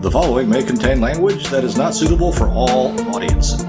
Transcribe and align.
The 0.00 0.12
following 0.12 0.48
may 0.48 0.62
contain 0.62 1.00
language 1.00 1.48
that 1.48 1.64
is 1.64 1.76
not 1.76 1.92
suitable 1.92 2.32
for 2.32 2.48
all 2.48 2.92
audiences. 3.16 3.64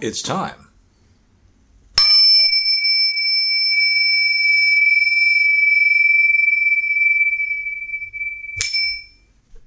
It's 0.00 0.22
time. 0.22 0.54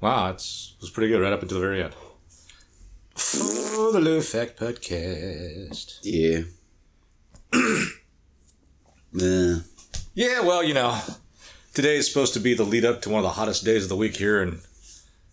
Wow, 0.02 0.32
it's, 0.32 0.74
it 0.78 0.81
was 0.81 0.81
pretty 0.92 1.12
good 1.12 1.22
right 1.22 1.34
up 1.34 1.42
until 1.42 1.60
the 1.60 1.66
very 1.66 1.84
end. 1.84 1.94
For 3.16 3.92
the 3.92 4.00
Lou 4.00 4.18
Effect 4.18 4.60
Podcast. 4.60 6.00
Yeah. 6.04 6.42
yeah. 9.14 9.56
Yeah, 10.14 10.42
well, 10.42 10.64
you 10.64 10.74
know, 10.74 11.00
today 11.74 11.96
is 11.98 12.08
supposed 12.08 12.34
to 12.34 12.40
be 12.40 12.54
the 12.54 12.64
lead 12.64 12.86
up 12.86 13.02
to 13.04 13.10
one 13.10 13.20
of 13.20 13.24
the 13.24 13.30
hottest 13.32 13.64
days 13.64 13.84
of 13.84 13.90
the 13.90 13.96
week 13.96 14.18
here 14.18 14.42
in 14.42 14.60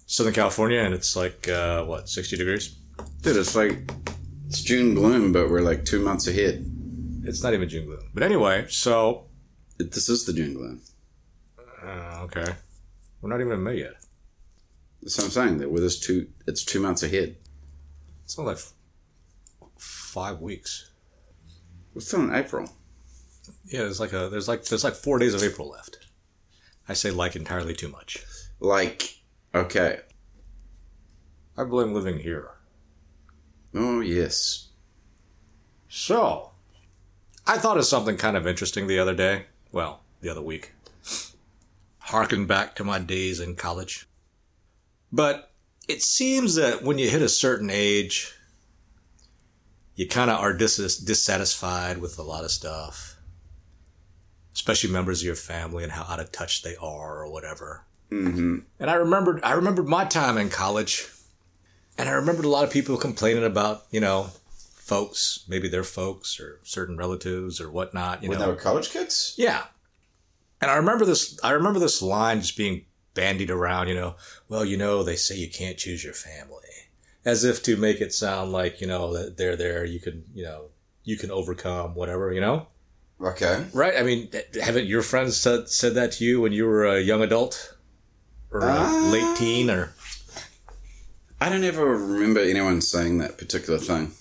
Southern 0.07 0.33
California, 0.33 0.81
and 0.81 0.95
it's 0.95 1.17
like, 1.17 1.49
uh, 1.49 1.85
what, 1.85 2.09
60 2.09 2.37
degrees? 2.37 2.77
Dude, 3.23 3.37
it's 3.37 3.55
like 3.57 3.91
it's 4.47 4.63
June 4.63 4.95
gloom, 4.95 5.33
but 5.33 5.51
we're 5.51 5.61
like 5.61 5.85
two 5.85 6.01
months 6.01 6.27
ahead. 6.27 6.65
It's 7.25 7.43
not 7.43 7.55
even 7.55 7.69
June 7.69 7.87
gloom. 7.87 8.09
But 8.15 8.23
anyway, 8.23 8.67
so, 8.69 9.27
This 9.79 10.09
is 10.09 10.25
the 10.25 10.33
June 10.33 10.55
gloom. 10.55 10.81
uh, 11.85 12.23
okay. 12.25 12.47
We're 13.21 13.31
not 13.31 13.41
even 13.41 13.53
in 13.53 13.63
May 13.63 13.79
yet. 13.79 13.95
That's 15.03 15.17
what 15.19 15.25
I'm 15.25 15.31
saying. 15.31 15.59
That 15.59 15.71
with 15.71 15.85
us 15.85 15.99
two, 15.99 16.29
it's 16.47 16.65
two 16.65 16.81
months 16.81 17.03
ahead. 17.03 17.37
It's 18.25 18.39
only 18.39 18.53
like 18.53 18.59
f- 18.59 18.73
five 19.79 20.41
weeks. 20.41 20.91
We're 21.95 22.01
still 22.01 22.23
in 22.23 22.35
April. 22.35 22.69
Yeah, 23.67 23.81
there's 23.81 24.01
like 24.01 24.13
a 24.13 24.29
there's 24.29 24.49
like 24.49 24.65
there's 24.65 24.85
like 24.85 24.95
four 24.95 25.19
days 25.19 25.35
of 25.35 25.43
April 25.43 25.69
left. 25.69 25.99
I 26.89 26.95
say 26.95 27.11
like 27.11 27.37
entirely 27.37 27.75
too 27.75 27.89
much. 27.89 28.25
Like, 28.61 29.21
okay. 29.55 30.01
I 31.57 31.65
blame 31.65 31.93
living 31.93 32.19
here. 32.19 32.53
Oh 33.75 34.01
yes. 34.01 34.69
So, 35.89 36.51
I 37.47 37.59
thought 37.59 37.79
of 37.79 37.85
something 37.85 38.17
kind 38.17 38.37
of 38.37 38.47
interesting 38.47 38.87
the 38.87 38.99
other 38.99 39.15
day. 39.15 39.47
Well, 39.73 40.01
the 40.21 40.29
other 40.29 40.43
week. 40.43 40.73
Harken 41.99 42.47
back 42.47 42.75
to 42.77 42.85
my 42.85 42.99
days 42.99 43.41
in 43.41 43.55
college. 43.57 44.07
But 45.13 45.51
it 45.89 46.03
seems 46.03 46.55
that 46.57 46.83
when 46.83 46.99
you 46.99 47.09
hit 47.09 47.23
a 47.23 47.29
certain 47.29 47.71
age, 47.71 48.35
you 49.95 50.07
kind 50.07 50.31
of 50.31 50.39
are 50.39 50.53
dis- 50.53 50.99
dissatisfied 50.99 51.99
with 51.99 52.19
a 52.19 52.23
lot 52.23 52.45
of 52.45 52.51
stuff, 52.51 53.17
especially 54.55 54.91
members 54.91 55.21
of 55.21 55.27
your 55.27 55.35
family 55.35 55.83
and 55.83 55.93
how 55.93 56.03
out 56.03 56.21
of 56.21 56.31
touch 56.31 56.63
they 56.63 56.77
are 56.77 57.23
or 57.23 57.31
whatever. 57.33 57.85
Mm-hmm. 58.11 58.59
And 58.79 58.91
I 58.91 58.95
remembered, 58.95 59.41
I 59.43 59.53
remembered 59.53 59.87
my 59.89 60.05
time 60.05 60.39
in 60.39 60.51
college, 60.51 61.09
and 61.97 62.09
I 62.09 62.13
remembered 62.13 62.45
a 62.45 62.49
lot 62.49 62.65
of 62.65 62.71
people 62.71 62.97
complaining 62.97 63.45
about, 63.45 63.85
you 63.91 64.01
know, 64.01 64.31
folks, 64.51 65.45
maybe 65.49 65.69
their 65.69 65.85
folks 65.85 66.39
or 66.41 66.61
certain 66.63 66.97
relatives 66.97 67.61
or 67.61 67.71
whatnot. 67.71 68.23
You 68.23 68.31
When 68.31 68.39
know, 68.39 68.47
they 68.47 68.51
were 68.53 68.57
college 68.59 68.91
kids. 68.91 69.35
yeah. 69.37 69.65
And 70.61 70.71
I 70.71 70.77
remember 70.77 71.05
this. 71.05 71.39
I 71.45 71.51
remember 71.53 71.79
this 71.79 72.03
line 72.03 72.41
just 72.41 72.57
being 72.57 72.85
bandied 73.19 73.51
around. 73.51 73.89
You 73.89 73.95
know, 73.97 74.15
well, 74.49 74.65
you 74.65 74.77
know, 74.77 75.03
they 75.03 75.17
say 75.17 75.37
you 75.37 75.51
can't 75.51 75.77
choose 75.77 76.05
your 76.05 76.15
family, 76.15 76.89
as 77.25 77.43
if 77.45 77.63
to 77.65 77.77
make 77.77 78.01
it 78.01 78.13
sound 78.15 78.53
like 78.53 78.81
you 78.81 78.87
know 78.87 79.13
that 79.17 79.37
they're 79.37 79.57
there. 79.57 79.85
You 79.85 79.99
can, 80.01 80.25
you 80.35 80.45
know, 80.45 80.67
you 81.05 81.17
can 81.17 81.31
overcome 81.31 81.95
whatever. 81.97 82.33
You 82.33 82.41
know, 82.41 82.67
Okay. 83.21 83.67
right? 83.75 83.97
I 83.99 84.03
mean, 84.03 84.29
haven't 84.63 84.87
your 84.87 85.03
friends 85.03 85.37
said 85.37 85.69
said 85.69 85.95
that 85.95 86.13
to 86.13 86.25
you 86.25 86.41
when 86.41 86.53
you 86.53 86.65
were 86.67 86.85
a 86.87 87.01
young 87.01 87.23
adult 87.23 87.75
or 88.53 88.61
a 88.61 88.73
Uh, 88.73 89.11
late 89.11 89.37
teen 89.37 89.69
or? 89.71 89.93
I 91.41 91.49
don't 91.49 91.65
ever 91.65 91.97
remember 91.97 92.41
anyone 92.41 92.81
saying 92.81 93.19
that 93.19 93.39
particular 93.39 93.79
thing. 93.79 94.13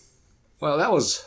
Well, 0.60 0.78
that 0.78 0.92
was 0.92 1.26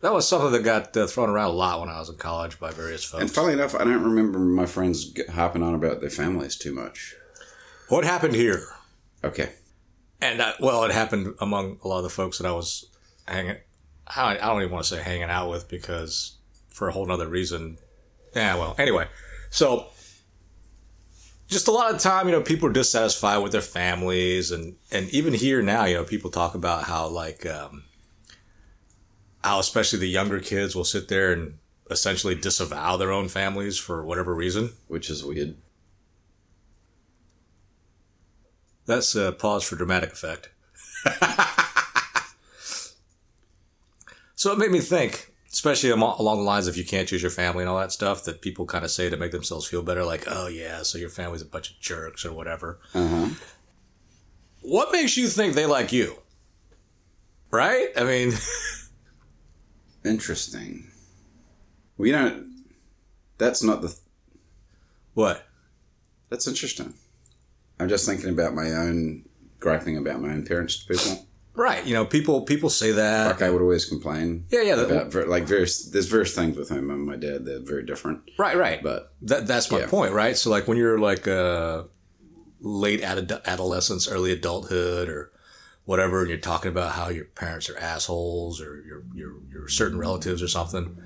that 0.00 0.12
was 0.12 0.28
something 0.28 0.52
that 0.52 0.62
got 0.62 0.96
uh, 0.96 1.06
thrown 1.06 1.28
around 1.28 1.50
a 1.50 1.54
lot 1.54 1.80
when 1.80 1.88
I 1.88 1.98
was 1.98 2.08
in 2.08 2.16
college 2.16 2.60
by 2.60 2.70
various 2.70 3.04
folks. 3.04 3.22
And 3.22 3.30
funnily 3.30 3.54
enough, 3.54 3.74
I 3.74 3.84
don't 3.84 4.02
remember 4.02 4.38
my 4.38 4.66
friends 4.66 5.12
hopping 5.30 5.62
on 5.62 5.74
about 5.74 6.00
their 6.00 6.10
families 6.10 6.56
too 6.56 6.72
much. 6.72 7.14
what 7.88 8.04
happened 8.04 8.34
here? 8.34 8.64
Okay. 9.24 9.50
And 10.20 10.40
I, 10.40 10.54
well, 10.60 10.84
it 10.84 10.92
happened 10.92 11.34
among 11.40 11.78
a 11.82 11.88
lot 11.88 11.98
of 11.98 12.04
the 12.04 12.10
folks 12.10 12.38
that 12.38 12.46
I 12.46 12.52
was 12.52 12.86
hanging. 13.26 13.56
I 14.06 14.34
don't, 14.34 14.42
I 14.42 14.46
don't 14.46 14.62
even 14.62 14.72
want 14.72 14.84
to 14.86 14.96
say 14.96 15.02
hanging 15.02 15.24
out 15.24 15.50
with 15.50 15.68
because 15.68 16.38
for 16.68 16.88
a 16.88 16.92
whole 16.92 17.06
nother 17.06 17.28
reason. 17.28 17.78
Yeah, 18.34 18.56
well, 18.56 18.74
anyway, 18.78 19.08
so 19.50 19.88
just 21.48 21.66
a 21.66 21.72
lot 21.72 21.94
of 21.94 22.00
time, 22.00 22.26
you 22.26 22.32
know, 22.32 22.42
people 22.42 22.68
are 22.68 22.72
dissatisfied 22.72 23.42
with 23.42 23.52
their 23.52 23.60
families, 23.60 24.50
and 24.50 24.76
and 24.92 25.08
even 25.10 25.34
here 25.34 25.62
now, 25.62 25.84
you 25.84 25.94
know, 25.94 26.04
people 26.04 26.30
talk 26.30 26.54
about 26.54 26.84
how 26.84 27.08
like 27.08 27.46
um, 27.46 27.84
how 29.42 29.58
especially 29.58 29.98
the 29.98 30.08
younger 30.08 30.40
kids 30.40 30.74
will 30.74 30.84
sit 30.84 31.08
there 31.08 31.32
and 31.32 31.58
essentially 31.90 32.34
disavow 32.34 32.96
their 32.96 33.12
own 33.12 33.28
families 33.28 33.78
for 33.78 34.04
whatever 34.04 34.34
reason. 34.34 34.72
Which 34.88 35.10
is 35.10 35.24
weird. 35.24 35.56
That's 38.86 39.14
a 39.14 39.32
pause 39.32 39.64
for 39.64 39.76
dramatic 39.76 40.12
effect. 40.12 40.48
so 44.34 44.52
it 44.52 44.58
made 44.58 44.70
me 44.70 44.80
think, 44.80 45.30
especially 45.52 45.90
along 45.90 46.38
the 46.38 46.42
lines 46.42 46.66
of 46.66 46.76
you 46.78 46.86
can't 46.86 47.06
choose 47.06 47.20
your 47.20 47.30
family 47.30 47.62
and 47.62 47.68
all 47.68 47.78
that 47.78 47.92
stuff 47.92 48.24
that 48.24 48.40
people 48.40 48.64
kind 48.64 48.86
of 48.86 48.90
say 48.90 49.10
to 49.10 49.16
make 49.18 49.30
themselves 49.30 49.66
feel 49.66 49.82
better, 49.82 50.04
like, 50.04 50.24
oh 50.26 50.48
yeah, 50.48 50.82
so 50.82 50.96
your 50.96 51.10
family's 51.10 51.42
a 51.42 51.46
bunch 51.46 51.70
of 51.70 51.78
jerks 51.80 52.24
or 52.24 52.32
whatever. 52.32 52.78
Uh 52.94 53.08
huh. 53.08 53.28
What 54.62 54.90
makes 54.90 55.18
you 55.18 55.28
think 55.28 55.54
they 55.54 55.66
like 55.66 55.92
you? 55.92 56.18
Right? 57.50 57.88
I 57.94 58.04
mean, 58.04 58.32
Interesting. 60.04 60.90
We 61.96 62.10
don't. 62.12 62.64
that's 63.38 63.62
not 63.62 63.82
the. 63.82 63.94
what? 65.14 65.44
That's 66.30 66.46
interesting. 66.46 66.94
I'm 67.80 67.88
just 67.88 68.06
thinking 68.06 68.30
about 68.30 68.54
my 68.54 68.70
own 68.72 69.24
griping 69.60 69.96
about 69.96 70.20
my 70.20 70.28
own 70.30 70.44
parents 70.44 70.84
to 70.84 70.94
people. 70.94 71.26
Right. 71.54 71.84
You 71.84 71.94
know, 71.94 72.04
people 72.04 72.42
people 72.42 72.70
say 72.70 72.92
that. 72.92 73.26
Like 73.26 73.42
I 73.42 73.50
would 73.50 73.62
always 73.62 73.84
complain. 73.84 74.46
Yeah, 74.50 74.62
yeah, 74.62 74.76
that- 74.76 74.90
About 74.90 75.12
ver- 75.12 75.26
like 75.26 75.44
various 75.44 75.86
there's 75.90 76.06
various 76.06 76.34
things 76.34 76.56
with 76.56 76.70
my 76.70 76.80
mom 76.80 76.98
and 76.98 77.06
my 77.06 77.16
dad. 77.16 77.44
They're 77.44 77.60
very 77.60 77.84
different. 77.84 78.20
Right, 78.38 78.56
right. 78.56 78.80
But 78.82 79.12
That, 79.22 79.46
that's 79.48 79.70
my 79.70 79.80
Yeah. 79.80 79.86
point, 79.88 80.12
right? 80.12 80.36
So, 80.36 80.50
like, 80.50 80.68
when 80.68 80.76
you're 80.78 80.98
like 81.00 81.26
uh, 81.26 81.84
late 82.60 83.02
ad- 83.02 83.32
adolescence, 83.44 84.06
early 84.06 84.30
adulthood, 84.30 85.08
or 85.08 85.32
whatever, 85.88 86.20
and 86.20 86.28
you're 86.28 86.36
talking 86.36 86.70
about 86.70 86.92
how 86.92 87.08
your 87.08 87.24
parents 87.24 87.70
are 87.70 87.78
assholes 87.78 88.60
or 88.60 88.82
your 88.82 89.04
your 89.14 89.32
your 89.50 89.68
certain 89.68 89.98
relatives 89.98 90.42
or 90.42 90.48
something, 90.48 90.98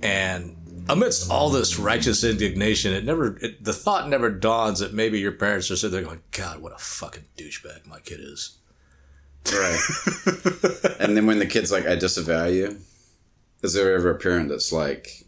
and 0.00 0.56
amidst 0.88 1.28
all 1.28 1.50
this 1.50 1.76
righteous 1.76 2.22
indignation, 2.22 2.92
it 2.92 3.04
never 3.04 3.36
it, 3.38 3.64
the 3.64 3.72
thought 3.72 4.08
never 4.08 4.30
dawns 4.30 4.78
that 4.78 4.94
maybe 4.94 5.18
your 5.18 5.32
parents 5.32 5.72
are 5.72 5.76
sitting 5.76 5.96
there 5.96 6.04
going, 6.04 6.22
"God, 6.30 6.62
what 6.62 6.72
a 6.72 6.78
fucking 6.78 7.24
douchebag 7.36 7.84
my 7.84 7.98
kid 7.98 8.20
is." 8.20 8.58
right. 9.52 9.80
and 11.00 11.16
then 11.16 11.26
when 11.26 11.40
the 11.40 11.46
kid's 11.46 11.72
like, 11.72 11.84
"I 11.84 11.96
disavow 11.96 12.46
you," 12.46 12.78
is 13.60 13.72
there 13.72 13.92
ever 13.92 14.12
a 14.12 14.18
parent 14.18 14.50
that's 14.50 14.70
like, 14.70 15.26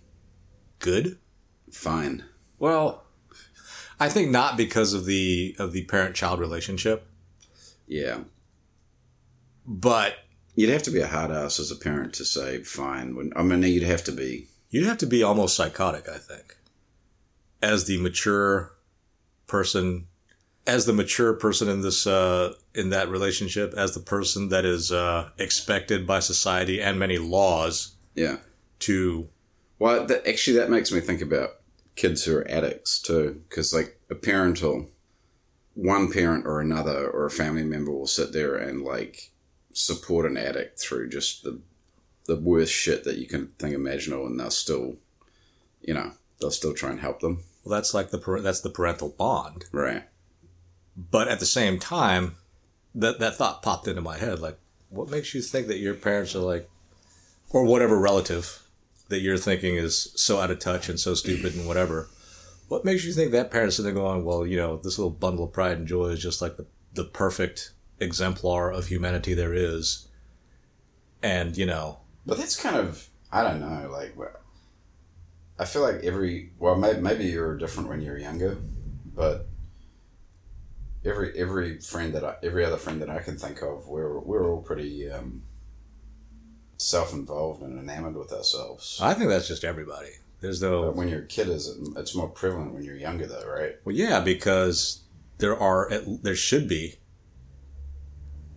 Good. 0.78 1.18
"Fine"? 1.72 2.22
Well, 2.60 3.02
I 3.98 4.08
think 4.08 4.30
not 4.30 4.56
because 4.56 4.94
of 4.94 5.04
the 5.04 5.56
of 5.58 5.72
the 5.72 5.82
parent 5.86 6.14
child 6.14 6.38
relationship, 6.38 7.08
Yeah. 7.88 8.20
But 9.66 10.16
You'd 10.56 10.70
have 10.70 10.84
to 10.84 10.90
be 10.92 11.00
a 11.00 11.08
hard 11.08 11.32
ass 11.32 11.58
as 11.58 11.72
a 11.72 11.76
parent 11.76 12.12
to 12.14 12.24
say 12.24 12.62
fine. 12.62 13.16
When 13.16 13.32
I 13.34 13.42
mean, 13.42 13.62
you'd 13.64 13.82
have 13.82 14.04
to 14.04 14.12
be. 14.12 14.46
You'd 14.70 14.86
have 14.86 14.98
to 14.98 15.06
be 15.06 15.22
almost 15.22 15.56
psychotic, 15.56 16.08
I 16.08 16.18
think, 16.18 16.56
as 17.60 17.86
the 17.86 18.00
mature 18.00 18.72
person, 19.48 20.06
as 20.66 20.86
the 20.86 20.92
mature 20.92 21.32
person 21.32 21.68
in 21.68 21.80
this 21.80 22.06
uh, 22.06 22.54
in 22.72 22.90
that 22.90 23.08
relationship, 23.08 23.74
as 23.76 23.94
the 23.94 24.00
person 24.00 24.48
that 24.50 24.64
is 24.64 24.92
uh, 24.92 25.30
expected 25.38 26.06
by 26.06 26.20
society 26.20 26.80
and 26.80 26.98
many 26.98 27.18
laws 27.18 27.96
Yeah. 28.14 28.36
to. 28.80 29.28
Well, 29.80 30.06
that, 30.06 30.26
actually, 30.26 30.56
that 30.58 30.70
makes 30.70 30.92
me 30.92 31.00
think 31.00 31.20
about 31.20 31.50
kids 31.96 32.24
who 32.24 32.36
are 32.36 32.48
addicts 32.48 33.00
too, 33.00 33.42
because 33.48 33.74
like 33.74 33.98
a 34.08 34.14
parental, 34.14 34.88
one 35.74 36.12
parent 36.12 36.46
or 36.46 36.60
another 36.60 37.08
or 37.10 37.26
a 37.26 37.30
family 37.30 37.64
member 37.64 37.90
will 37.90 38.06
sit 38.06 38.32
there 38.32 38.54
and 38.54 38.82
like 38.82 39.32
support 39.74 40.24
an 40.24 40.36
addict 40.36 40.80
through 40.80 41.08
just 41.10 41.42
the 41.44 41.60
the 42.26 42.36
worst 42.36 42.72
shit 42.72 43.04
that 43.04 43.18
you 43.18 43.26
can 43.26 43.48
think 43.58 43.74
imaginable, 43.74 44.26
and 44.26 44.40
they'll 44.40 44.50
still, 44.50 44.96
you 45.82 45.92
know, 45.92 46.12
they'll 46.40 46.50
still 46.50 46.72
try 46.72 46.90
and 46.90 47.00
help 47.00 47.20
them. 47.20 47.42
Well, 47.64 47.76
that's 47.76 47.92
like 47.92 48.10
the 48.10 48.40
that's 48.42 48.60
the 48.62 48.70
parental 48.70 49.10
bond, 49.10 49.66
Right. 49.72 50.04
but 50.96 51.28
at 51.28 51.38
the 51.40 51.46
same 51.46 51.78
time, 51.78 52.36
that 52.94 53.18
that 53.18 53.36
thought 53.36 53.62
popped 53.62 53.86
into 53.88 54.00
my 54.00 54.16
head. 54.16 54.38
Like, 54.38 54.58
what 54.88 55.10
makes 55.10 55.34
you 55.34 55.42
think 55.42 55.66
that 55.66 55.78
your 55.78 55.94
parents 55.94 56.34
are 56.34 56.38
like, 56.40 56.68
or 57.50 57.64
whatever 57.64 57.98
relative 57.98 58.62
that 59.10 59.20
you're 59.20 59.36
thinking 59.36 59.76
is 59.76 60.10
so 60.16 60.40
out 60.40 60.50
of 60.50 60.58
touch 60.58 60.88
and 60.88 60.98
so 60.98 61.12
stupid 61.14 61.54
and 61.54 61.66
whatever? 61.66 62.08
What 62.68 62.84
makes 62.86 63.04
you 63.04 63.12
think 63.12 63.32
that 63.32 63.50
parent's 63.50 63.76
there 63.76 63.92
going, 63.92 64.24
well, 64.24 64.46
you 64.46 64.56
know, 64.56 64.78
this 64.78 64.98
little 64.98 65.10
bundle 65.10 65.44
of 65.44 65.52
pride 65.52 65.76
and 65.76 65.86
joy 65.86 66.06
is 66.08 66.22
just 66.22 66.40
like 66.40 66.56
the 66.56 66.66
the 66.94 67.04
perfect 67.04 67.72
exemplar 68.04 68.70
of 68.70 68.86
humanity 68.86 69.34
there 69.34 69.54
is, 69.54 70.06
and 71.22 71.56
you 71.56 71.66
know, 71.66 71.98
But 72.24 72.38
that's 72.38 72.56
kind 72.60 72.76
of 72.76 73.08
I 73.32 73.42
don't 73.42 73.60
know. 73.60 73.90
Like, 73.90 74.14
I 75.58 75.64
feel 75.64 75.82
like 75.82 76.04
every 76.04 76.52
well, 76.58 76.76
maybe, 76.76 77.00
maybe 77.00 77.24
you're 77.24 77.56
different 77.56 77.88
when 77.88 78.00
you're 78.00 78.18
younger, 78.18 78.56
but 79.14 79.48
every 81.04 81.36
every 81.38 81.80
friend 81.80 82.14
that 82.14 82.24
I 82.24 82.36
every 82.42 82.64
other 82.64 82.76
friend 82.76 83.00
that 83.02 83.10
I 83.10 83.18
can 83.18 83.36
think 83.36 83.62
of, 83.62 83.88
we're 83.88 84.18
we're 84.20 84.48
all 84.48 84.62
pretty 84.62 85.10
um, 85.10 85.42
self 86.76 87.12
involved 87.12 87.62
and 87.62 87.78
enamored 87.78 88.16
with 88.16 88.32
ourselves. 88.32 88.98
I 89.02 89.14
think 89.14 89.30
that's 89.30 89.48
just 89.48 89.64
everybody. 89.64 90.10
There's 90.40 90.60
But 90.60 90.70
no 90.70 90.90
when 90.90 91.08
you're 91.08 91.22
a 91.22 91.26
kid, 91.26 91.48
is 91.48 91.68
it, 91.68 91.76
it's 91.96 92.14
more 92.14 92.28
prevalent 92.28 92.74
when 92.74 92.82
you're 92.84 92.96
younger, 92.96 93.26
though, 93.26 93.46
right? 93.48 93.76
Well, 93.84 93.94
yeah, 93.94 94.20
because 94.20 95.02
there 95.38 95.58
are 95.58 95.90
there 96.22 96.34
should 96.36 96.68
be. 96.68 96.96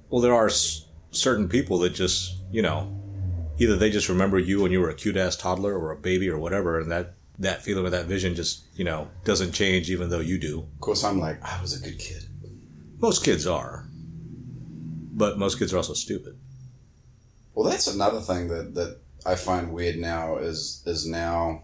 Well, 0.09 0.21
there 0.21 0.33
are 0.33 0.47
s- 0.47 0.85
certain 1.11 1.47
people 1.49 1.79
that 1.79 1.93
just 1.93 2.35
you 2.51 2.61
know, 2.61 2.93
either 3.59 3.75
they 3.75 3.89
just 3.89 4.09
remember 4.09 4.39
you 4.39 4.61
when 4.61 4.71
you 4.71 4.79
were 4.79 4.89
a 4.89 4.95
cute 4.95 5.17
ass 5.17 5.35
toddler 5.35 5.77
or 5.77 5.91
a 5.91 5.97
baby 5.97 6.29
or 6.29 6.37
whatever, 6.37 6.79
and 6.79 6.91
that 6.91 7.13
that 7.39 7.61
feeling 7.61 7.85
or 7.85 7.89
that 7.91 8.05
vision 8.05 8.33
just 8.35 8.63
you 8.75 8.83
know 8.83 9.09
doesn't 9.23 9.51
change 9.51 9.89
even 9.91 10.09
though 10.09 10.19
you 10.19 10.37
do. 10.37 10.59
Of 10.75 10.79
course, 10.81 11.03
I'm 11.03 11.19
like 11.19 11.43
I 11.43 11.61
was 11.61 11.79
a 11.79 11.83
good 11.83 11.99
kid. 11.99 12.23
Most 12.99 13.23
kids 13.23 13.45
are, 13.45 13.85
but 15.13 15.37
most 15.37 15.59
kids 15.59 15.73
are 15.73 15.77
also 15.77 15.93
stupid. 15.93 16.37
Well, 17.53 17.69
that's 17.69 17.87
another 17.87 18.21
thing 18.21 18.47
that, 18.49 18.75
that 18.75 18.99
I 19.25 19.35
find 19.35 19.73
weird 19.73 19.97
now 19.97 20.37
is 20.37 20.83
is 20.85 21.05
now, 21.05 21.63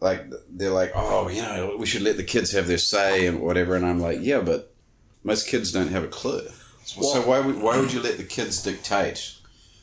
like 0.00 0.24
they're 0.50 0.70
like, 0.70 0.92
oh, 0.94 1.28
you 1.28 1.42
know, 1.42 1.76
we 1.78 1.86
should 1.86 2.02
let 2.02 2.16
the 2.16 2.24
kids 2.24 2.52
have 2.52 2.66
their 2.66 2.78
say 2.78 3.26
and 3.26 3.40
whatever, 3.40 3.74
and 3.76 3.86
I'm 3.86 4.00
like, 4.00 4.18
yeah, 4.20 4.40
but 4.40 4.74
most 5.22 5.46
kids 5.46 5.72
don't 5.72 5.88
have 5.88 6.04
a 6.04 6.08
clue. 6.08 6.46
So 6.84 7.20
why 7.22 7.40
would 7.40 7.60
why 7.60 7.78
would 7.78 7.92
you 7.92 8.00
let 8.00 8.16
the 8.16 8.24
kids 8.24 8.62
dictate 8.62 9.34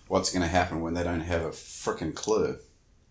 what's 0.08 0.32
going 0.32 0.42
to 0.42 0.48
happen 0.48 0.82
when 0.82 0.94
they 0.94 1.04
don't 1.04 1.22
have 1.22 1.42
a 1.42 1.50
freaking 1.50 2.14
clue 2.14 2.58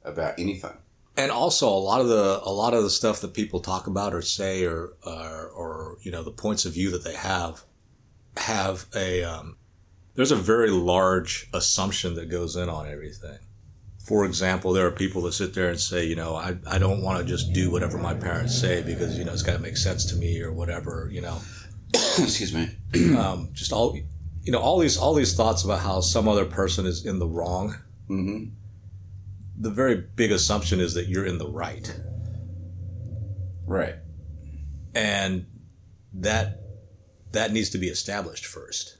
about 0.04 0.38
anything? 0.38 0.76
and 1.16 1.30
also 1.30 1.68
a 1.68 1.78
lot 1.78 2.00
of 2.00 2.08
the 2.08 2.40
a 2.44 2.50
lot 2.50 2.72
of 2.72 2.82
the 2.82 2.90
stuff 2.90 3.20
that 3.20 3.34
people 3.34 3.60
talk 3.60 3.86
about 3.86 4.14
or 4.14 4.22
say 4.22 4.64
or 4.64 4.92
or, 5.04 5.48
or 5.48 5.98
you 6.02 6.10
know 6.10 6.22
the 6.22 6.30
points 6.30 6.64
of 6.64 6.72
view 6.72 6.90
that 6.90 7.04
they 7.04 7.14
have 7.14 7.64
have 8.36 8.86
a 8.94 9.22
um, 9.22 9.56
there's 10.14 10.32
a 10.32 10.36
very 10.36 10.70
large 10.70 11.48
assumption 11.52 12.14
that 12.14 12.30
goes 12.30 12.56
in 12.56 12.68
on 12.68 12.88
everything. 12.88 13.38
For 14.04 14.24
example, 14.24 14.72
there 14.72 14.86
are 14.86 14.90
people 14.90 15.22
that 15.22 15.32
sit 15.32 15.54
there 15.54 15.68
and 15.68 15.78
say, 15.78 16.04
you 16.04 16.16
know, 16.16 16.34
I, 16.34 16.56
I 16.66 16.78
don't 16.78 17.02
want 17.02 17.20
to 17.20 17.24
just 17.24 17.52
do 17.52 17.70
whatever 17.70 17.98
my 17.98 18.14
parents 18.14 18.58
say 18.58 18.82
because 18.82 19.18
you 19.18 19.24
know 19.24 19.32
it's 19.32 19.42
got 19.42 19.52
to 19.52 19.58
make 19.58 19.76
sense 19.76 20.04
to 20.06 20.16
me 20.16 20.40
or 20.40 20.52
whatever, 20.52 21.08
you 21.12 21.20
know, 21.20 21.38
Excuse 22.18 22.52
me. 22.54 22.76
um, 23.16 23.50
just 23.52 23.72
all 23.72 23.96
you 24.42 24.52
know 24.52 24.58
all 24.60 24.78
these 24.78 24.96
all 24.96 25.14
these 25.14 25.34
thoughts 25.34 25.64
about 25.64 25.80
how 25.80 26.00
some 26.00 26.28
other 26.28 26.44
person 26.44 26.86
is 26.86 27.04
in 27.04 27.18
the 27.18 27.26
wrong. 27.26 27.76
hmm 28.08 28.44
The 29.58 29.70
very 29.70 29.96
big 29.96 30.32
assumption 30.32 30.80
is 30.80 30.94
that 30.94 31.08
you're 31.08 31.26
in 31.26 31.38
the 31.38 31.48
right. 31.48 31.94
Right. 33.66 33.94
and 34.94 35.46
that 36.12 36.58
that 37.32 37.52
needs 37.52 37.70
to 37.70 37.78
be 37.78 37.86
established 37.88 38.44
first. 38.46 38.98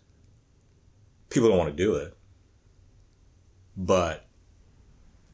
People 1.29 1.49
don't 1.49 1.59
want 1.59 1.77
to 1.77 1.85
do 1.85 1.97
it, 1.97 2.17
but 3.77 4.27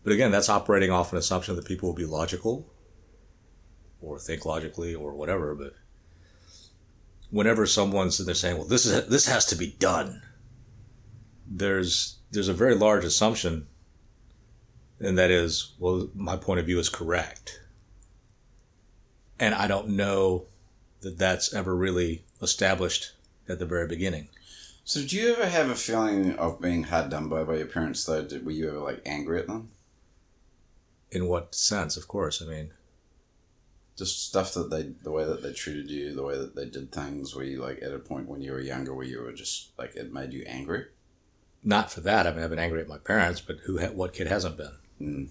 but 0.03 0.13
again, 0.13 0.31
that's 0.31 0.49
operating 0.49 0.91
off 0.91 1.13
an 1.13 1.19
assumption 1.19 1.57
that 1.57 1.67
people 1.67 1.89
will 1.89 1.97
be 1.97 2.07
logical 2.07 2.73
or 4.01 4.19
think 4.19 4.47
logically 4.47 4.95
or 4.95 5.15
whatever. 5.15 5.55
But 5.55 5.75
whenever 7.31 7.67
someone's 7.67 8.19
they're 8.19 8.35
saying, 8.35 8.59
"Well, 8.59 8.67
this 8.67 8.87
is 8.87 9.07
this 9.09 9.27
has 9.27 9.45
to 9.47 9.57
be 9.57 9.77
done," 9.79 10.23
there's 11.47 12.19
there's 12.31 12.49
a 12.49 12.55
very 12.55 12.75
large 12.75 13.05
assumption, 13.05 13.67
and 15.01 15.17
that 15.19 15.31
is, 15.31 15.73
well, 15.79 16.09
my 16.15 16.37
point 16.37 16.61
of 16.61 16.67
view 16.67 16.79
is 16.79 16.89
correct 16.89 17.61
and 19.39 19.55
I 19.55 19.67
don't 19.67 19.89
know 19.89 20.47
that 21.01 21.19
that's 21.19 21.53
ever 21.55 21.75
really 21.75 22.25
established 22.41 23.13
at 23.49 23.59
the 23.59 23.67
very 23.67 23.87
beginning. 23.87 24.29
So, 24.85 25.01
did 25.01 25.13
you 25.13 25.35
ever 25.35 25.47
have 25.47 25.69
a 25.69 25.75
feeling 25.75 26.37
of 26.37 26.61
being 26.61 26.85
hard 26.85 27.11
done 27.11 27.29
by 27.29 27.45
by 27.45 27.57
your 27.57 27.67
parents? 27.67 28.05
Though, 28.05 28.23
did, 28.23 28.45
were 28.45 28.53
you 28.53 28.69
ever 28.69 28.79
like 28.79 29.03
angry 29.05 29.41
at 29.41 29.47
them? 29.47 29.71
In 31.11 31.27
what 31.27 31.55
sense? 31.55 31.97
Of 31.97 32.09
course, 32.09 32.41
I 32.41 32.47
mean, 32.47 32.73
just 33.97 34.27
stuff 34.29 34.53
that 34.55 34.71
they 34.71 34.83
the 35.03 35.11
way 35.11 35.25
that 35.25 35.43
they 35.43 35.53
treated 35.53 35.91
you 35.91 36.15
the 36.15 36.23
way 36.23 36.37
that 36.37 36.55
they 36.55 36.67
did 36.67 36.93
things 36.93 37.35
were 37.35 37.43
you 37.45 37.61
like 37.63 37.83
at 37.83 37.93
a 37.93 37.99
point 37.99 38.29
when 38.29 38.41
you 38.43 38.53
were 38.53 38.61
younger 38.61 38.95
where 38.95 39.07
you 39.07 39.21
were 39.21 39.33
just 39.33 39.71
like 39.79 39.97
it 39.97 40.13
made 40.13 40.33
you 40.33 40.45
angry 40.47 40.85
not 41.65 41.91
for 41.91 42.01
that. 42.03 42.29
I 42.29 42.31
mean, 42.33 42.45
I've 42.45 42.51
been 42.51 42.61
angry 42.61 42.81
at 42.81 42.87
my 42.87 42.99
parents, 42.99 43.41
but 43.41 43.57
who? 43.65 43.81
Ha- 43.81 43.89
what 43.89 44.13
kid 44.13 44.29
hasn't 44.29 44.57
been? 44.57 44.77
mm. 45.01 45.29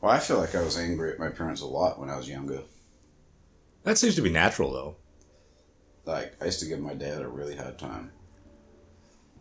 well 0.00 0.10
i 0.12 0.18
feel 0.18 0.38
like 0.38 0.54
i 0.54 0.62
was 0.62 0.78
angry 0.78 1.12
at 1.12 1.18
my 1.18 1.28
parents 1.28 1.60
a 1.60 1.66
lot 1.66 1.98
when 1.98 2.08
i 2.08 2.16
was 2.16 2.28
younger 2.28 2.62
That 3.84 3.98
seems 3.98 4.14
to 4.16 4.22
be 4.22 4.30
natural, 4.30 4.72
though. 4.72 4.96
like 6.06 6.34
i 6.40 6.46
used 6.46 6.60
to 6.60 6.66
give 6.66 6.80
my 6.80 6.94
dad 6.94 7.20
a 7.22 7.28
really 7.28 7.56
hard 7.56 7.78
time 7.78 8.10